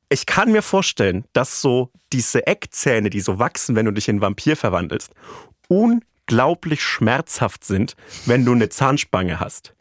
[0.10, 4.22] Ich kann mir vorstellen, dass so diese Eckzähne, die so wachsen, wenn du dich in
[4.22, 5.12] Vampir verwandelst,
[5.68, 7.96] unglaublich schmerzhaft sind,
[8.26, 9.74] wenn du eine Zahnspange hast.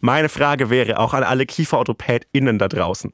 [0.00, 3.12] Meine Frage wäre auch an alle KieferorthopädInnen da draußen.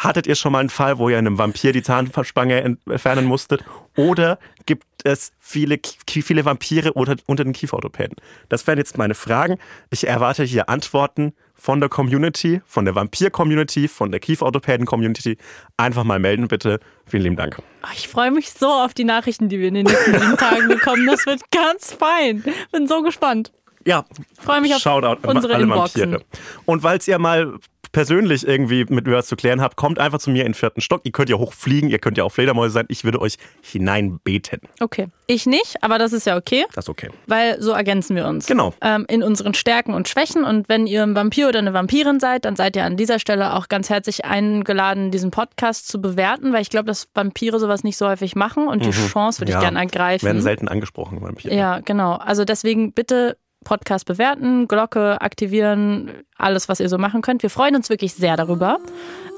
[0.00, 3.62] Hattet ihr schon mal einen Fall, wo ihr einem Vampir die Zahnspange entfernen musstet?
[3.96, 5.78] Oder gibt es viele,
[6.08, 8.16] viele Vampire unter, unter den Kieferorthopäden?
[8.48, 9.58] Das wären jetzt meine Fragen.
[9.90, 15.36] Ich erwarte hier Antworten von der Community, von der Vampir-Community, von der Kieferorthopäden-Community.
[15.76, 16.80] Einfach mal melden, bitte.
[17.04, 17.60] Vielen lieben Dank.
[17.94, 21.06] Ich freue mich so auf die Nachrichten, die wir in den nächsten sieben Tagen bekommen.
[21.06, 22.42] Das wird ganz fein.
[22.72, 23.52] Bin so gespannt.
[23.84, 24.06] Ja,
[24.38, 26.12] Freue mich auf Shoutout unsere alle Inboxen.
[26.12, 26.24] Vampire.
[26.64, 27.58] Und falls ihr mal
[27.92, 30.80] persönlich irgendwie mit mir was zu klären habt, kommt einfach zu mir in den vierten
[30.80, 31.02] Stock.
[31.04, 32.86] Ihr könnt ja hochfliegen, ihr könnt ja auch Fledermäuse sein.
[32.88, 34.60] Ich würde euch hineinbeten.
[34.80, 35.08] Okay.
[35.26, 36.64] Ich nicht, aber das ist ja okay.
[36.74, 37.10] Das ist okay.
[37.26, 38.46] Weil so ergänzen wir uns.
[38.46, 38.74] Genau.
[38.80, 40.44] Ähm, in unseren Stärken und Schwächen.
[40.44, 43.54] Und wenn ihr ein Vampir oder eine Vampirin seid, dann seid ihr an dieser Stelle
[43.54, 47.96] auch ganz herzlich eingeladen, diesen Podcast zu bewerten, weil ich glaube, dass Vampire sowas nicht
[47.96, 50.24] so häufig machen und die Chance würde ich gerne ergreifen.
[50.24, 50.30] Mhm.
[50.30, 51.54] Werden selten angesprochen, Vampire.
[51.54, 52.14] Ja, genau.
[52.14, 57.42] Also deswegen bitte Podcast bewerten, Glocke aktivieren, alles, was ihr so machen könnt.
[57.42, 58.78] Wir freuen uns wirklich sehr darüber.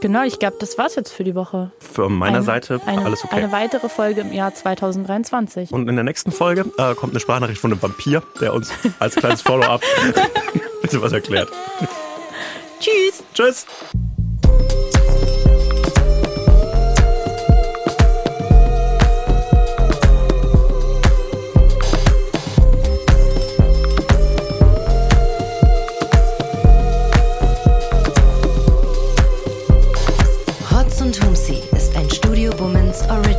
[0.00, 1.72] Genau, ich glaube, das war's jetzt für die Woche.
[1.78, 3.36] Von meiner Eine- Seite eine, alles okay.
[3.36, 5.72] Eine weitere Folge im Jahr 2023.
[5.72, 9.14] Und in der nächsten Folge äh, kommt eine Sprachnachricht von einem Vampir, der uns als
[9.16, 9.82] kleines Follow-up
[10.82, 11.48] bitte was erklärt.
[12.80, 13.22] Tschüss!
[13.34, 13.66] Tschüss!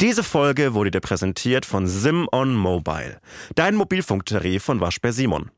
[0.00, 3.20] Diese Folge wurde dir präsentiert von Sim on Mobile,
[3.56, 5.50] dein Mobilfunktarif von Waschbär Simon.